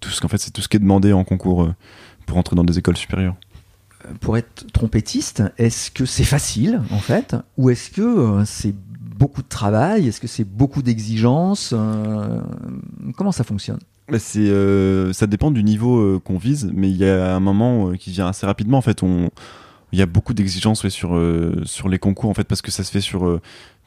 tout 0.00 0.10
ce 0.10 0.20
qu'en 0.20 0.28
fait, 0.28 0.38
c'est 0.38 0.50
tout 0.50 0.60
ce 0.60 0.68
qui 0.68 0.76
est 0.76 0.80
demandé 0.80 1.12
en 1.12 1.24
concours 1.24 1.68
pour 2.26 2.36
entrer 2.36 2.56
dans 2.56 2.64
des 2.64 2.78
écoles 2.78 2.96
supérieures 2.96 3.36
pour 4.20 4.38
être 4.38 4.66
trompettiste, 4.72 5.42
est-ce 5.58 5.90
que 5.90 6.06
c'est 6.06 6.24
facile 6.24 6.80
en 6.90 7.00
fait? 7.00 7.36
Ou 7.58 7.68
est-ce 7.68 7.90
que 7.90 8.42
c'est 8.46 8.74
beaucoup 8.98 9.42
de 9.42 9.48
travail? 9.48 10.08
Est-ce 10.08 10.20
que 10.22 10.26
c'est 10.26 10.44
beaucoup 10.44 10.80
d'exigences? 10.80 11.74
Comment 13.14 13.32
ça 13.32 13.44
fonctionne? 13.44 13.80
C'est, 14.18 14.40
euh, 14.40 15.12
ça 15.12 15.26
dépend 15.26 15.50
du 15.50 15.62
niveau 15.62 15.98
euh, 15.98 16.20
qu'on 16.22 16.38
vise, 16.38 16.70
mais 16.74 16.90
il 16.90 16.96
y 16.96 17.08
a 17.08 17.34
un 17.34 17.40
moment 17.40 17.90
euh, 17.90 17.96
qui 17.96 18.10
vient 18.10 18.26
assez 18.26 18.46
rapidement. 18.46 18.78
En 18.78 18.82
fait, 18.82 19.02
on, 19.02 19.30
il 19.92 19.98
y 19.98 20.02
a 20.02 20.06
beaucoup 20.06 20.34
d'exigences 20.34 20.88
sur 20.88 21.20
sur 21.64 21.88
les 21.88 21.98
concours 21.98 22.30
en 22.30 22.34
fait 22.34 22.44
parce 22.44 22.62
que 22.62 22.70
ça 22.70 22.84
se 22.84 22.92
fait 22.92 23.00
sur 23.00 23.40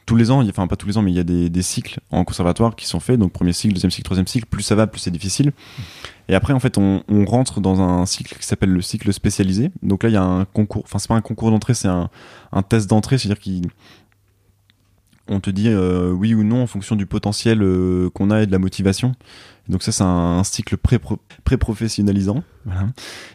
tous 0.06 0.16
les 0.16 0.30
ans. 0.30 0.46
Enfin, 0.46 0.66
pas 0.66 0.76
tous 0.76 0.86
les 0.86 0.98
ans, 0.98 1.02
mais 1.02 1.12
il 1.12 1.16
y 1.16 1.20
a 1.20 1.24
des, 1.24 1.48
des, 1.48 1.62
cycles 1.62 2.00
en 2.10 2.24
conservatoire 2.24 2.76
qui 2.76 2.86
sont 2.86 3.00
faits. 3.00 3.18
Donc 3.18 3.32
premier 3.32 3.52
cycle, 3.52 3.74
deuxième 3.74 3.90
cycle, 3.90 4.04
troisième 4.04 4.26
cycle. 4.26 4.46
Plus 4.46 4.62
ça 4.62 4.74
va, 4.74 4.86
plus 4.86 5.00
c'est 5.00 5.10
difficile. 5.10 5.52
Et 6.28 6.34
après, 6.34 6.52
en 6.52 6.60
fait, 6.60 6.78
on, 6.78 7.02
on 7.08 7.24
rentre 7.24 7.60
dans 7.60 7.80
un 7.80 8.04
cycle 8.06 8.36
qui 8.38 8.46
s'appelle 8.46 8.70
le 8.70 8.82
cycle 8.82 9.12
spécialisé. 9.12 9.70
Donc 9.82 10.02
là, 10.02 10.08
il 10.10 10.12
y 10.12 10.16
a 10.16 10.22
un 10.22 10.44
concours. 10.44 10.82
Enfin, 10.84 10.98
c'est 10.98 11.08
pas 11.08 11.14
un 11.14 11.22
concours 11.22 11.50
d'entrée, 11.50 11.74
c'est 11.74 11.88
un, 11.88 12.10
un 12.52 12.62
test 12.62 12.88
d'entrée, 12.88 13.18
c'est-à-dire 13.18 13.40
qu'il 13.40 13.68
on 15.28 15.40
te 15.40 15.50
dit 15.50 15.74
oui 15.74 16.34
ou 16.34 16.44
non 16.44 16.62
en 16.62 16.66
fonction 16.66 16.96
du 16.96 17.06
potentiel 17.06 17.60
qu'on 18.14 18.30
a 18.30 18.42
et 18.42 18.46
de 18.46 18.52
la 18.52 18.58
motivation. 18.58 19.14
Donc 19.68 19.82
ça, 19.82 19.92
c'est 19.92 20.04
un, 20.04 20.44
cycle 20.44 20.76
pré-professionnalisant. 20.76 22.42
voilà. 22.66 22.88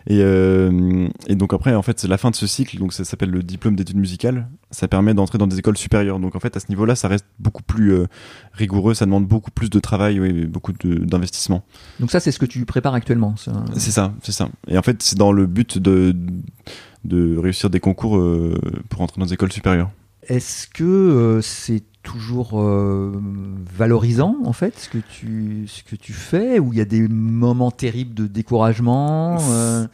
et, 0.06 0.20
euh, 0.22 1.08
et, 1.28 1.36
donc 1.36 1.54
après, 1.54 1.74
en 1.74 1.82
fait, 1.82 2.00
c'est 2.00 2.08
la 2.08 2.20
fin 2.20 2.30
de 2.30 2.36
ce 2.36 2.46
cycle. 2.46 2.78
Donc 2.78 2.94
ça 2.94 3.04
s'appelle 3.04 3.32
le 3.32 3.42
diplôme 3.42 3.76
d'études 3.76 3.98
musicales. 3.98 4.48
Ça 4.70 4.88
permet 4.88 5.16
d'entrer 5.16 5.40
dans 5.40 5.48
des 5.48 5.58
écoles 5.58 5.78
supérieures. 5.78 6.20
Donc 6.20 6.36
en 6.36 6.40
fait, 6.40 6.56
à 6.56 6.60
ce 6.60 6.68
niveau-là, 6.70 6.96
ça 6.96 7.08
reste 7.08 7.26
beaucoup 7.40 7.64
plus 7.64 7.94
euh, 7.94 8.06
rigoureux. 8.54 8.94
Ça 8.94 9.06
demande 9.06 9.26
beaucoup 9.26 9.50
plus 9.50 9.72
de 9.72 9.80
travail, 9.80 10.20
oui, 10.20 10.46
beaucoup 10.46 10.74
d'investissement. 10.84 11.64
Donc 12.00 12.12
ça, 12.12 12.20
c'est 12.20 12.32
ce 12.32 12.38
que 12.38 12.46
tu 12.46 12.64
prépares 12.66 12.94
actuellement. 12.94 13.34
C'est 13.74 13.92
ça, 13.92 14.14
c'est 14.22 14.32
ça. 14.32 14.50
Et 14.68 14.78
en 14.78 14.84
fait, 14.84 15.02
c'est 15.02 15.18
dans 15.18 15.32
le 15.32 15.48
but 15.48 15.80
de, 15.80 16.16
de 17.06 17.38
réussir 17.38 17.72
des 17.72 17.80
concours 17.80 18.18
euh, 18.18 18.56
pour 18.90 19.02
entrer 19.02 19.20
dans 19.20 19.26
des 19.26 19.34
écoles 19.34 19.52
supérieures. 19.52 19.90
Est-ce 20.28 20.68
que 20.68 21.40
c'est 21.42 21.84
toujours 22.04 22.60
euh, 22.60 23.12
valorisant 23.78 24.38
en 24.46 24.54
fait 24.54 24.78
ce 24.80 24.90
que 24.90 24.98
tu 24.98 25.66
ce 25.68 25.84
que 25.84 25.96
tu 25.96 26.14
fais 26.14 26.60
ou 26.60 26.72
il 26.74 26.80
y 26.80 26.82
a 26.82 26.86
des 26.86 27.08
moments 27.08 27.72
terribles 27.72 28.14
de 28.14 28.26
découragement 28.26 29.38
euh? 29.52 29.86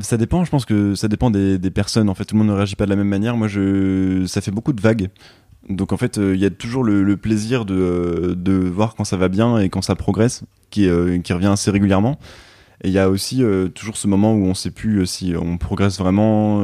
ça 0.00 0.16
dépend 0.16 0.44
je 0.44 0.50
pense 0.50 0.64
que 0.64 0.94
ça 0.94 1.08
dépend 1.08 1.30
des, 1.30 1.58
des, 1.58 1.70
personnes 1.70 2.10
en 2.10 2.14
fait. 2.14 2.24
Tout 2.24 2.34
le 2.34 2.40
monde 2.40 2.48
ne 2.48 2.52
réagit 2.52 2.76
pas 2.76 2.84
de 2.84 2.90
la 2.90 2.96
même 2.96 3.08
manière. 3.08 3.36
Moi 3.36 3.48
je 3.48 4.24
ça 4.26 4.40
fait 4.40 4.50
beaucoup 4.50 4.72
de 4.72 4.80
vagues. 4.80 5.08
Donc 5.68 5.92
en 5.92 5.96
fait 5.96 6.18
euh, 6.18 6.34
il 6.34 6.40
y 6.40 6.44
a 6.44 6.50
toujours 6.50 6.84
le, 6.84 7.16
plaisir 7.16 7.64
de, 7.64 8.34
de 8.36 8.52
voir 8.52 8.94
quand 8.94 9.04
ça 9.04 9.16
va 9.16 9.28
bien 9.28 9.58
et 9.58 9.70
quand 9.70 9.82
ça 9.82 9.94
progresse 9.94 10.42
qui, 10.70 10.88
qui 11.24 11.32
revient 11.32 11.46
assez 11.46 11.70
régulièrement. 11.70 12.18
Et 12.84 12.88
il 12.88 12.92
y 12.92 12.98
a 12.98 13.08
aussi 13.08 13.42
toujours 13.74 13.96
ce 13.96 14.06
moment 14.06 14.34
où 14.34 14.44
on 14.44 14.54
sait 14.54 14.70
plus 14.70 15.06
si 15.06 15.34
on 15.34 15.56
progresse 15.56 15.98
vraiment 15.98 16.62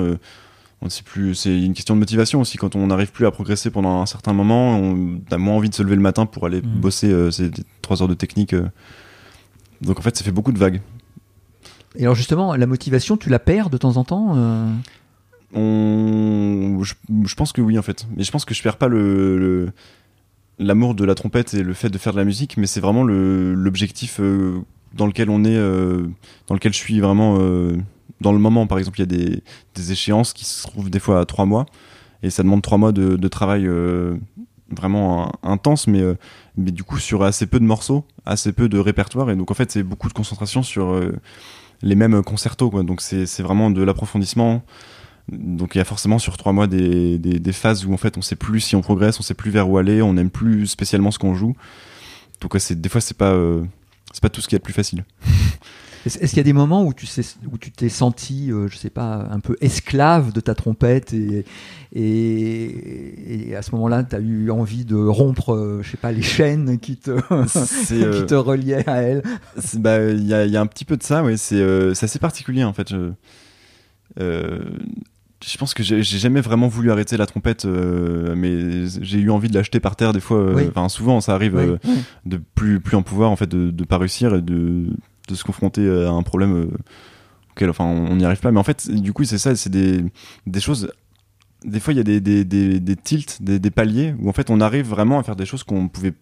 c'est 0.88 1.04
plus, 1.04 1.34
c'est 1.34 1.62
une 1.62 1.74
question 1.74 1.94
de 1.94 2.00
motivation 2.00 2.40
aussi. 2.40 2.56
Quand 2.56 2.76
on 2.76 2.86
n'arrive 2.86 3.12
plus 3.12 3.26
à 3.26 3.30
progresser 3.30 3.70
pendant 3.70 4.00
un 4.00 4.06
certain 4.06 4.32
moment, 4.32 4.76
on 4.78 5.20
a 5.30 5.38
moins 5.38 5.54
envie 5.54 5.70
de 5.70 5.74
se 5.74 5.82
lever 5.82 5.96
le 5.96 6.02
matin 6.02 6.26
pour 6.26 6.46
aller 6.46 6.60
mm. 6.60 6.80
bosser 6.80 7.10
euh, 7.12 7.30
ces 7.30 7.50
trois 7.82 8.02
heures 8.02 8.08
de 8.08 8.14
technique. 8.14 8.54
Euh. 8.54 8.68
Donc 9.80 9.98
en 9.98 10.02
fait, 10.02 10.16
ça 10.16 10.24
fait 10.24 10.32
beaucoup 10.32 10.52
de 10.52 10.58
vagues. 10.58 10.80
Et 11.96 12.02
alors 12.02 12.14
justement, 12.14 12.54
la 12.56 12.66
motivation, 12.66 13.16
tu 13.16 13.28
la 13.28 13.38
perds 13.38 13.70
de 13.70 13.76
temps 13.76 13.96
en 13.96 14.04
temps 14.04 14.34
euh? 14.36 14.72
On... 15.54 16.82
je, 16.82 17.34
pense 17.34 17.52
que 17.52 17.60
oui 17.60 17.78
en 17.78 17.82
fait. 17.82 18.06
Mais 18.16 18.24
je 18.24 18.30
pense 18.30 18.46
que 18.46 18.54
je 18.54 18.62
perds 18.62 18.78
pas 18.78 18.88
le, 18.88 19.70
l'amour 20.58 20.94
de 20.94 21.04
la 21.04 21.14
trompette 21.14 21.52
et 21.52 21.62
le 21.62 21.74
fait 21.74 21.90
de 21.90 21.98
faire 21.98 22.14
de 22.14 22.18
la 22.18 22.24
musique, 22.24 22.56
mais 22.56 22.66
c'est 22.66 22.80
vraiment 22.80 23.04
l'objectif 23.04 24.18
dans 24.94 25.06
lequel 25.06 25.28
on 25.28 25.44
est, 25.44 25.58
dans 26.46 26.54
lequel 26.54 26.72
je 26.72 26.78
suis 26.78 27.00
vraiment 27.00 27.38
dans 28.22 28.32
le 28.32 28.38
moment. 28.38 28.66
Par 28.66 28.78
exemple, 28.78 29.00
il 29.00 29.12
y 29.12 29.26
a 29.26 29.40
des, 29.74 29.92
échéances 29.92 30.32
qui 30.32 30.44
se 30.44 30.62
trouvent 30.62 30.88
des 30.88 31.00
fois 31.00 31.20
à 31.20 31.26
trois 31.26 31.44
mois 31.44 31.66
et 32.22 32.30
ça 32.30 32.42
demande 32.42 32.62
trois 32.62 32.78
mois 32.78 32.92
de, 32.92 33.28
travail 33.28 33.66
euh, 33.66 34.16
vraiment 34.70 35.32
intense, 35.42 35.86
mais, 35.86 36.00
euh, 36.00 36.14
mais 36.56 36.70
du 36.70 36.84
coup 36.84 36.98
sur 36.98 37.24
assez 37.24 37.46
peu 37.46 37.58
de 37.58 37.64
morceaux, 37.64 38.04
assez 38.24 38.52
peu 38.52 38.68
de 38.68 38.78
répertoire 38.78 39.30
et 39.30 39.36
donc 39.36 39.50
en 39.50 39.54
fait 39.54 39.70
c'est 39.70 39.82
beaucoup 39.82 40.08
de 40.08 40.14
concentration 40.14 40.62
sur 40.62 40.92
euh, 40.92 41.12
les 41.82 41.96
mêmes 41.96 42.22
concertos. 42.22 42.70
Quoi. 42.70 42.84
Donc 42.84 43.00
c'est 43.00 43.42
vraiment 43.42 43.70
de 43.70 43.82
l'approfondissement. 43.82 44.62
Donc 45.30 45.74
il 45.74 45.78
y 45.78 45.80
a 45.80 45.84
forcément 45.84 46.18
sur 46.18 46.36
trois 46.36 46.52
mois 46.52 46.66
des, 46.66 47.52
phases 47.52 47.84
où 47.84 47.92
en 47.92 47.96
fait 47.96 48.16
on 48.16 48.22
sait 48.22 48.36
plus 48.36 48.60
si 48.60 48.76
on 48.76 48.80
progresse, 48.80 49.18
on 49.20 49.22
sait 49.22 49.34
plus 49.34 49.50
vers 49.50 49.68
où 49.68 49.78
aller, 49.78 50.02
on 50.02 50.14
n'aime 50.14 50.30
plus 50.30 50.66
spécialement 50.66 51.10
ce 51.10 51.18
qu'on 51.18 51.34
joue. 51.34 51.54
Donc 52.40 52.56
des 52.56 52.88
fois 52.88 53.00
c'est 53.00 53.16
pas 53.16 53.36
pas 54.20 54.28
tout 54.28 54.40
ce 54.40 54.48
qui 54.48 54.54
est 54.54 54.58
le 54.58 54.62
plus 54.62 54.74
facile. 54.74 55.04
Est-ce 56.04 56.18
qu'il 56.18 56.38
y 56.38 56.40
a 56.40 56.44
des 56.44 56.52
moments 56.52 56.84
où 56.84 56.92
tu 56.92 57.06
sais, 57.06 57.22
où 57.50 57.58
tu 57.58 57.70
t'es 57.70 57.88
senti, 57.88 58.50
euh, 58.50 58.66
je 58.68 58.76
sais 58.76 58.90
pas, 58.90 59.28
un 59.30 59.40
peu 59.40 59.56
esclave 59.60 60.32
de 60.32 60.40
ta 60.40 60.54
trompette 60.54 61.12
et, 61.12 61.44
et, 61.94 63.54
à 63.54 63.62
ce 63.62 63.70
moment-là, 63.72 64.02
tu 64.02 64.16
as 64.16 64.20
eu 64.20 64.50
envie 64.50 64.84
de 64.84 64.96
rompre, 64.96 65.54
euh, 65.54 65.80
je 65.82 65.90
sais 65.90 65.96
pas, 65.96 66.10
les 66.10 66.22
chaînes 66.22 66.78
qui 66.78 66.96
te, 66.96 67.10
qui 67.86 68.02
euh, 68.02 68.24
te 68.24 68.34
reliaient 68.34 68.88
à 68.88 69.02
elle? 69.02 69.22
bah, 69.74 70.02
Il 70.02 70.26
y, 70.26 70.34
a, 70.34 70.44
y, 70.44 70.56
a, 70.56 70.60
un 70.60 70.66
petit 70.66 70.84
peu 70.84 70.96
de 70.96 71.02
ça, 71.02 71.22
oui. 71.22 71.38
C'est 71.38 71.62
assez 71.90 72.18
particulier 72.18 72.64
en 72.64 72.72
fait. 72.72 72.88
Je, 72.90 73.12
je 75.44 75.58
pense 75.58 75.74
que 75.74 75.82
j'ai 75.82 76.02
jamais 76.02 76.40
vraiment 76.40 76.68
voulu 76.68 76.90
arrêter 76.90 77.16
la 77.16 77.26
trompette, 77.26 77.64
mais 77.64 78.86
j'ai 78.86 79.18
eu 79.18 79.30
envie 79.30 79.48
de 79.48 79.54
l'acheter 79.54 79.78
par 79.78 79.94
terre 79.94 80.12
des 80.12 80.20
fois. 80.20 80.52
Enfin, 80.68 80.88
souvent, 80.88 81.20
ça 81.20 81.34
arrive 81.34 81.78
de 82.26 82.40
plus 82.56 82.80
plus 82.80 82.96
en 82.96 83.02
pouvoir 83.02 83.30
en 83.30 83.36
fait 83.36 83.48
de, 83.48 83.70
de 83.70 83.84
pas 83.84 83.98
réussir 83.98 84.34
et 84.34 84.42
de 84.42 84.88
de 85.28 85.34
se 85.34 85.44
confronter 85.44 85.86
à 85.88 86.10
un 86.10 86.22
problème 86.22 86.54
euh, 86.56 86.70
auquel 87.52 87.70
enfin 87.70 87.84
on 87.84 88.16
n'y 88.16 88.24
arrive 88.24 88.40
pas 88.40 88.50
mais 88.50 88.58
en 88.60 88.64
fait 88.64 88.90
du 88.90 89.12
coup 89.12 89.24
c'est 89.24 89.38
ça 89.38 89.54
c'est 89.56 89.70
des, 89.70 90.04
des 90.46 90.60
choses 90.60 90.90
des 91.64 91.80
fois 91.80 91.92
il 91.92 91.96
y 91.96 92.00
a 92.00 92.04
des, 92.04 92.20
des, 92.20 92.44
des, 92.44 92.80
des 92.80 92.96
tilts 92.96 93.42
des, 93.42 93.58
des, 93.58 93.70
paliers 93.70 94.14
où 94.20 94.28
en 94.28 94.32
fait 94.32 94.50
on 94.50 94.60
arrive 94.60 94.88
vraiment 94.88 95.18
à 95.18 95.22
faire 95.22 95.36
des 95.36 95.46
choses 95.46 95.62
qu'on 95.62 95.88
pouvait 95.88 96.12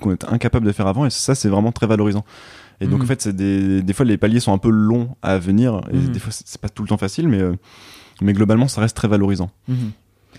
qu'on 0.00 0.12
était 0.12 0.26
incapable 0.28 0.66
de 0.66 0.72
faire 0.72 0.86
avant 0.86 1.06
et 1.06 1.10
ça 1.10 1.34
c'est 1.34 1.48
vraiment 1.48 1.72
très 1.72 1.86
valorisant 1.86 2.24
Et 2.80 2.86
donc 2.86 3.00
Mhm. 3.00 3.04
en 3.04 3.08
fait, 3.08 3.20
c'est 3.22 3.36
des, 3.36 3.82
des 3.82 3.92
fois 3.92 4.06
les 4.06 4.16
paliers 4.16 4.40
sont 4.40 4.52
un 4.54 4.58
peu 4.58 4.70
longs 4.70 5.14
à 5.22 5.36
venir 5.38 5.80
et 5.92 5.96
Mhm. 5.98 6.12
des 6.12 6.18
fois 6.18 6.32
c'est 6.32 6.60
pas 6.60 6.68
tout 6.70 6.82
le 6.82 6.88
temps 6.88 6.96
facile, 6.96 7.28
mais 7.28 7.40
euh, 7.40 7.54
mais 8.22 8.32
globalement 8.32 8.68
ça 8.68 8.80
reste 8.80 8.96
très 8.96 9.08
valorisant. 9.08 9.50
Mhm. 9.68 9.90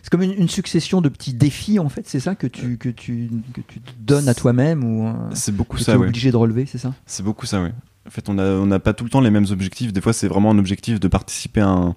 C'est 0.02 0.10
comme 0.10 0.24
une, 0.24 0.32
une 0.34 0.50
succession 0.50 1.02
de 1.02 1.10
petits 1.10 1.34
défis, 1.34 1.78
en 1.78 1.90
fait, 1.90 2.08
c'est 2.08 2.20
ça 2.22 2.34
que 2.34 2.48
tu, 2.48 2.78
que 2.78 2.90
tu, 2.90 3.30
que 3.54 3.62
tu 3.62 3.80
donnes 4.00 4.28
à 4.30 4.34
toi-même 4.34 4.84
ou 4.84 5.08
euh, 5.08 5.14
C'est 5.34 5.52
beaucoup 5.56 5.78
que 5.78 5.84
tu 5.84 5.92
es 5.92 5.96
ouais. 5.96 6.08
obligé 6.08 6.32
de 6.32 6.38
relever, 6.38 6.66
c'est 6.66 6.78
ça? 6.80 6.94
C'est 7.06 7.22
beaucoup 7.24 7.46
ça, 7.46 7.62
oui. 7.62 7.70
En 8.08 8.10
fait, 8.10 8.30
on 8.30 8.34
n'a 8.34 8.80
pas 8.80 8.94
tout 8.94 9.04
le 9.04 9.10
temps 9.10 9.22
les 9.22 9.30
mêmes 9.30 9.46
objectifs. 9.52 9.94
Des 9.94 10.02
fois, 10.02 10.14
c'est 10.14 10.28
vraiment 10.28 10.52
un 10.52 10.58
objectif 10.58 11.00
de 11.00 11.08
participer 11.08 11.62
à 11.62 11.94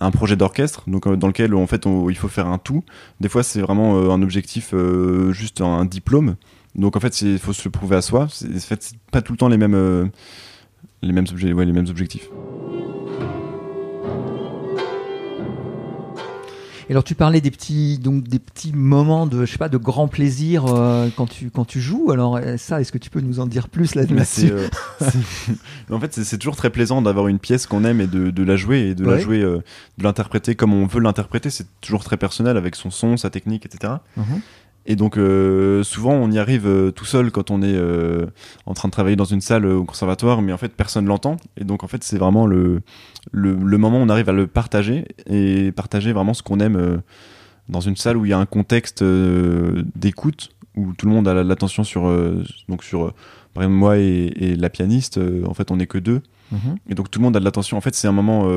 un, 0.00 0.10
projet 0.10 0.36
d'orchestre, 0.36 0.84
donc 0.86 1.06
euh, 1.06 1.16
dans 1.16 1.26
lequel 1.26 1.54
en 1.54 1.66
fait 1.66 1.84
il 2.08 2.16
faut 2.16 2.28
faire 2.28 2.46
un 2.46 2.58
tout. 2.58 2.84
Des 3.20 3.28
fois, 3.28 3.42
c'est 3.42 3.60
vraiment 3.60 3.96
euh, 3.96 4.10
un 4.10 4.22
objectif 4.22 4.70
euh, 4.72 5.32
juste 5.32 5.60
un 5.60 5.84
diplôme. 5.84 6.36
Donc 6.74 6.96
en 6.96 7.00
fait, 7.00 7.20
il 7.20 7.38
faut 7.38 7.52
se 7.52 7.64
le 7.64 7.70
prouver 7.70 7.96
à 7.96 8.02
soi. 8.02 8.24
En 8.24 8.58
fait, 8.58 8.92
pas 9.10 9.22
tout 9.22 9.32
le 9.32 9.38
temps 9.38 9.48
les 9.48 9.58
mêmes 9.58 10.10
les 11.02 11.12
mêmes 11.12 11.26
objectifs. 11.88 12.28
Et 16.88 16.92
alors 16.92 17.04
tu 17.04 17.14
parlais 17.14 17.40
des 17.42 17.50
petits, 17.50 17.98
donc 17.98 18.24
des 18.28 18.38
petits 18.38 18.72
moments 18.72 19.26
de, 19.26 19.44
je 19.44 19.52
sais 19.52 19.58
pas, 19.58 19.68
de 19.68 19.76
grand 19.76 20.08
plaisir 20.08 20.64
euh, 20.66 21.08
quand 21.16 21.26
tu 21.26 21.50
quand 21.50 21.66
tu 21.66 21.80
joues. 21.80 22.10
Alors 22.12 22.36
euh, 22.36 22.56
ça, 22.56 22.80
est-ce 22.80 22.92
que 22.92 22.98
tu 22.98 23.10
peux 23.10 23.20
nous 23.20 23.40
en 23.40 23.46
dire 23.46 23.68
plus 23.68 23.94
là- 23.94 24.02
là-dessus 24.08 24.50
euh, 24.52 24.68
c'est- 25.00 25.92
en 25.92 26.00
fait, 26.00 26.14
c'est, 26.14 26.38
toujours 26.38 26.56
très 26.56 26.70
plaisant 26.70 27.02
d'avoir 27.02 27.28
une 27.28 27.38
pièce 27.38 27.66
qu'on 27.66 27.84
aime 27.84 28.00
et 28.00 28.06
de, 28.06 28.30
de 28.30 28.42
la 28.42 28.56
jouer 28.56 28.80
et 28.88 28.94
de 28.94 29.04
Ouais. 29.04 29.16
la 29.16 29.18
jouer, 29.20 29.40
euh, 29.42 29.58
de 29.98 30.04
l'interpréter 30.04 30.54
comme 30.54 30.72
on 30.72 30.86
veut 30.86 31.00
l'interpréter. 31.00 31.50
C'est 31.50 31.66
toujours 31.82 32.04
très 32.04 32.16
personnel 32.16 32.56
avec 32.56 32.74
son 32.74 32.90
son, 32.90 33.16
sa 33.18 33.28
technique, 33.30 33.66
etc. 33.66 33.94
Et 34.86 34.96
donc 34.96 35.18
euh, 35.18 35.82
souvent 35.82 36.12
on 36.14 36.30
y 36.30 36.38
arrive 36.38 36.66
euh, 36.66 36.90
tout 36.90 37.04
seul 37.04 37.30
quand 37.30 37.50
on 37.50 37.60
est 37.60 37.74
euh, 37.76 38.24
en 38.64 38.72
train 38.74 38.88
de 38.88 38.92
travailler 38.92 39.16
dans 39.16 39.24
une 39.26 39.42
salle 39.42 39.66
au 39.66 39.84
conservatoire, 39.84 40.40
mais 40.40 40.52
en 40.52 40.56
fait 40.58 40.74
personne 40.74 41.04
l'entend. 41.06 41.36
Et 41.58 41.64
donc 41.64 41.84
en 41.84 41.88
fait 41.88 42.02
c'est 42.04 42.16
vraiment 42.18 42.46
le, 42.46 42.80
le, 43.30 43.54
le 43.54 43.78
moment 43.78 43.98
où 43.98 44.02
on 44.02 44.08
arrive 44.08 44.30
à 44.30 44.32
le 44.32 44.46
partager 44.46 45.04
et 45.26 45.72
partager 45.72 46.12
vraiment 46.14 46.32
ce 46.32 46.42
qu'on 46.42 46.58
aime 46.60 47.02
dans 47.68 47.80
une 47.80 47.96
salle 47.96 48.16
où 48.16 48.24
il 48.24 48.30
y 48.30 48.32
a 48.32 48.38
un 48.38 48.46
contexte 48.46 49.04
d'écoute 49.94 50.50
où 50.76 50.92
tout 50.94 51.06
le 51.06 51.12
monde 51.12 51.28
a 51.28 51.34
la- 51.34 51.44
l'attention 51.44 51.84
sur 51.84 52.02
donc 52.68 52.82
sur 52.84 53.12
par 53.52 53.64
exemple 53.64 53.76
moi 53.78 53.98
et, 53.98 54.32
et 54.36 54.56
la 54.56 54.70
pianiste. 54.70 55.20
en 55.46 55.52
fait 55.54 55.70
on 55.70 55.78
est 55.78 55.86
que 55.86 55.98
deux 55.98 56.22
Mhm. 56.50 56.76
et 56.88 56.94
donc 56.94 57.10
tout 57.10 57.18
le 57.18 57.24
monde 57.24 57.36
a 57.36 57.40
de 57.40 57.44
l'attention. 57.44 57.76
En 57.76 57.82
fait, 57.82 57.94
c'est 57.94 58.08
un 58.08 58.12
moment 58.12 58.48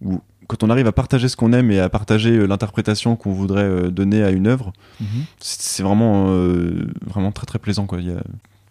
où, 0.00 0.20
quand 0.50 0.62
on 0.64 0.70
arrive 0.70 0.86
à 0.88 0.92
partager 0.92 1.28
ce 1.28 1.36
qu'on 1.36 1.52
aime 1.52 1.70
et 1.70 1.78
à 1.78 1.88
partager 1.88 2.30
euh, 2.36 2.46
l'interprétation 2.46 3.14
qu'on 3.16 3.32
voudrait 3.32 3.62
euh, 3.62 3.90
donner 3.90 4.22
à 4.24 4.30
une 4.30 4.46
œuvre, 4.48 4.72
Mhm. 5.00 5.06
c'est 5.38 5.60
c'est 5.62 5.82
vraiment, 5.82 6.26
euh, 6.30 6.86
vraiment 7.06 7.30
très 7.32 7.46
très 7.46 7.58
plaisant. 7.60 7.86
Quoi. 7.86 8.00
Il 8.00 8.08
y 8.08 8.12
a... 8.12 8.22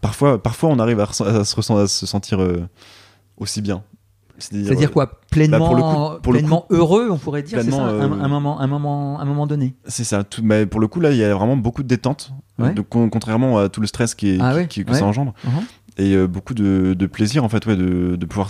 parfois, 0.02 0.42
parfois, 0.44 0.70
on 0.70 0.80
arrive 0.80 1.00
à, 1.00 1.08
se, 1.12 1.24
à 1.24 1.44
se 1.88 2.06
sentir 2.06 2.40
aussi 3.38 3.62
bien. 3.62 3.82
C'est-à-dire 4.38 4.92
quoi? 4.92 5.20
Pleinement, 5.32 5.60
bah, 5.60 5.66
pour 5.66 5.76
le 5.76 5.82
coup- 5.82 6.22
pour 6.22 6.34
le 6.34 6.40
pleinement 6.40 6.66
heureux, 6.70 7.10
on 7.12 7.18
pourrait 7.18 7.44
dire, 7.44 7.62
ça, 7.62 7.76
un, 7.76 7.90
euh, 7.90 8.02
un 8.02 8.28
moment, 8.30 8.60
un 8.62 8.68
moment, 8.68 9.20
un 9.20 9.26
moment 9.26 9.48
donné. 9.48 9.76
C'est 9.86 10.06
ça. 10.06 10.24
Tout, 10.24 10.42
mais 10.44 10.66
pour 10.66 10.80
le 10.80 10.88
coup, 10.88 11.00
là, 11.02 11.12
il 11.12 11.18
y 11.18 11.24
a 11.26 11.34
vraiment 11.36 11.58
beaucoup 11.58 11.84
de 11.84 11.88
détente. 11.90 12.32
Ouais. 12.58 12.74
Contrairement 12.90 13.58
à 13.60 13.68
tout 13.70 13.82
le 13.82 13.88
stress 13.88 14.16
qui 14.16 14.36
est, 14.36 14.38
Ah 14.40 14.52
qui- 14.52 14.56
ouais, 14.58 14.68
qui- 14.68 14.86
que 14.86 14.92
ouais. 14.92 14.98
ça 15.00 15.06
engendre. 15.06 15.34
Mhm. 15.44 15.52
Et 15.98 16.14
euh, 16.16 16.28
beaucoup 16.28 16.54
de, 16.54 16.94
de 16.98 17.06
plaisir, 17.06 17.44
en 17.44 17.50
fait, 17.50 17.66
ouais, 17.66 17.76
de, 17.76 18.16
de 18.16 18.26
pouvoir 18.26 18.50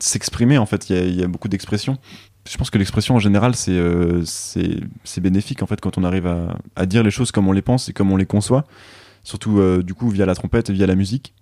s'exprimer. 0.00 0.58
En 0.58 0.66
fait, 0.66 0.90
il 0.90 1.10
y 1.14 1.20
y 1.20 1.22
a 1.22 1.28
beaucoup 1.28 1.48
d'expression. 1.48 1.96
Je 2.48 2.56
pense 2.58 2.70
que 2.70 2.78
l'expression 2.78 3.14
en 3.14 3.18
général, 3.18 3.54
c'est 3.54 3.72
euh, 3.72 4.22
c'est 4.24 5.20
bénéfique 5.20 5.62
en 5.62 5.66
fait 5.66 5.80
quand 5.80 5.96
on 5.96 6.04
arrive 6.04 6.26
à, 6.26 6.58
à 6.76 6.86
dire 6.86 7.02
les 7.02 7.10
choses 7.10 7.32
comme 7.32 7.48
on 7.48 7.52
les 7.52 7.62
pense 7.62 7.88
et 7.88 7.92
comme 7.92 8.12
on 8.12 8.16
les 8.16 8.26
conçoit. 8.26 8.64
Surtout 9.22 9.58
euh, 9.58 9.82
du 9.82 9.94
coup 9.94 10.10
via 10.10 10.26
la 10.26 10.34
trompette 10.34 10.68
et 10.68 10.72
via 10.72 10.86
la 10.86 10.94
musique. 10.94 11.32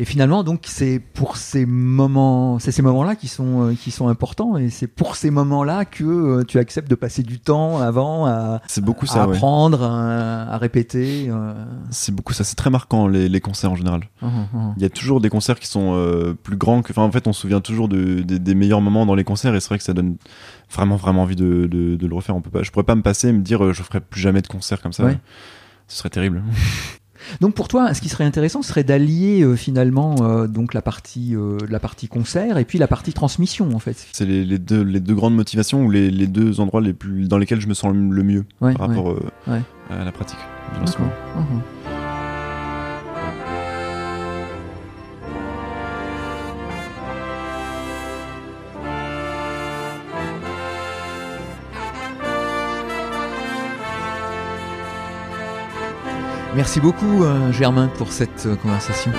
Et 0.00 0.06
finalement, 0.06 0.42
donc, 0.44 0.62
c'est 0.64 0.98
pour 0.98 1.36
ces 1.36 1.66
moments, 1.66 2.58
c'est 2.58 2.72
ces 2.72 2.80
moments-là 2.80 3.16
qui 3.16 3.28
sont, 3.28 3.66
euh, 3.68 3.74
qui 3.74 3.90
sont 3.90 4.08
importants, 4.08 4.56
et 4.56 4.70
c'est 4.70 4.86
pour 4.86 5.14
ces 5.14 5.30
moments-là 5.30 5.84
que 5.84 6.04
euh, 6.04 6.42
tu 6.42 6.58
acceptes 6.58 6.88
de 6.90 6.94
passer 6.94 7.22
du 7.22 7.38
temps 7.38 7.78
avant 7.78 8.24
à, 8.24 8.62
ouais. 9.26 9.34
apprendre, 9.34 9.82
à, 9.82 10.54
à 10.54 10.56
répéter. 10.56 11.26
euh. 11.28 11.52
C'est 11.90 12.14
beaucoup 12.14 12.32
ça. 12.32 12.44
C'est 12.44 12.54
très 12.56 12.70
marquant 12.70 13.08
les, 13.08 13.28
les 13.28 13.40
concerts 13.40 13.72
en 13.72 13.76
général. 13.76 14.08
Mhm, 14.22 14.30
mhm. 14.54 14.74
Il 14.78 14.82
y 14.82 14.86
a 14.86 14.88
toujours 14.88 15.20
des 15.20 15.28
concerts 15.28 15.60
qui 15.60 15.66
sont 15.66 15.92
euh, 15.94 16.32
plus 16.32 16.56
grands 16.56 16.80
que. 16.80 16.92
Enfin, 16.94 17.02
en 17.02 17.12
fait, 17.12 17.26
on 17.26 17.34
se 17.34 17.42
souvient 17.42 17.60
toujours 17.60 17.88
de, 17.88 18.20
des- 18.22 18.38
des 18.38 18.54
meilleurs 18.54 18.80
moments 18.80 19.04
dans 19.04 19.14
les 19.14 19.24
concerts 19.24 19.54
et 19.54 19.60
c'est 19.60 19.68
vrai 19.68 19.76
que 19.76 19.84
ça 19.84 19.92
donne 19.92 20.16
vraiment, 20.72 20.96
vraiment 20.96 21.22
envie 21.24 21.36
de, 21.36 21.68
le 21.70 22.14
refaire. 22.14 22.34
On 22.36 22.40
peut 22.40 22.48
pas, 22.48 22.62
je 22.62 22.70
pourrais 22.70 22.84
pas 22.84 22.94
me 22.94 23.02
passer 23.02 23.28
et 23.28 23.32
me 23.34 23.42
dire 23.42 23.74
je 23.74 23.82
ferai 23.82 24.00
plus 24.00 24.22
jamais 24.22 24.40
de 24.40 24.46
concert 24.48 24.80
comme 24.80 24.94
ça. 24.94 25.04
Ouais. 25.04 25.18
Ce 25.88 25.98
serait 25.98 26.08
terrible. 26.08 26.42
Donc 27.40 27.54
pour 27.54 27.68
toi, 27.68 27.92
ce 27.94 28.00
qui 28.00 28.08
serait 28.08 28.24
intéressant, 28.24 28.62
ce 28.62 28.68
serait 28.68 28.84
d'allier 28.84 29.42
euh, 29.42 29.56
finalement 29.56 30.16
euh, 30.22 30.46
donc 30.46 30.74
la 30.74 30.82
partie, 30.82 31.34
euh, 31.34 31.58
la 31.68 31.80
partie 31.80 32.08
concert 32.08 32.58
et 32.58 32.64
puis 32.64 32.78
la 32.78 32.88
partie 32.88 33.12
transmission 33.12 33.74
en 33.74 33.78
fait. 33.78 34.06
C'est 34.12 34.26
les, 34.26 34.44
les 34.44 34.58
deux, 34.58 34.82
les 34.82 35.00
deux 35.00 35.14
grandes 35.14 35.34
motivations 35.36 35.84
ou 35.84 35.90
les, 35.90 36.10
les 36.10 36.26
deux 36.26 36.60
endroits 36.60 36.80
les 36.80 36.92
plus, 36.92 37.28
dans 37.28 37.38
lesquels 37.38 37.60
je 37.60 37.68
me 37.68 37.74
sens 37.74 37.92
le 37.94 38.22
mieux 38.22 38.44
Ouais, 38.60 38.74
par 38.74 38.88
rapport 38.88 39.14
ouais. 39.46 39.62
à 39.90 40.04
la 40.04 40.12
pratique 40.12 40.38
de. 40.84 40.90
Merci 56.60 56.78
beaucoup 56.78 57.24
euh, 57.24 57.50
Germain 57.52 57.88
pour 57.88 58.12
cette 58.12 58.44
euh, 58.44 58.54
conversation. 58.54 59.10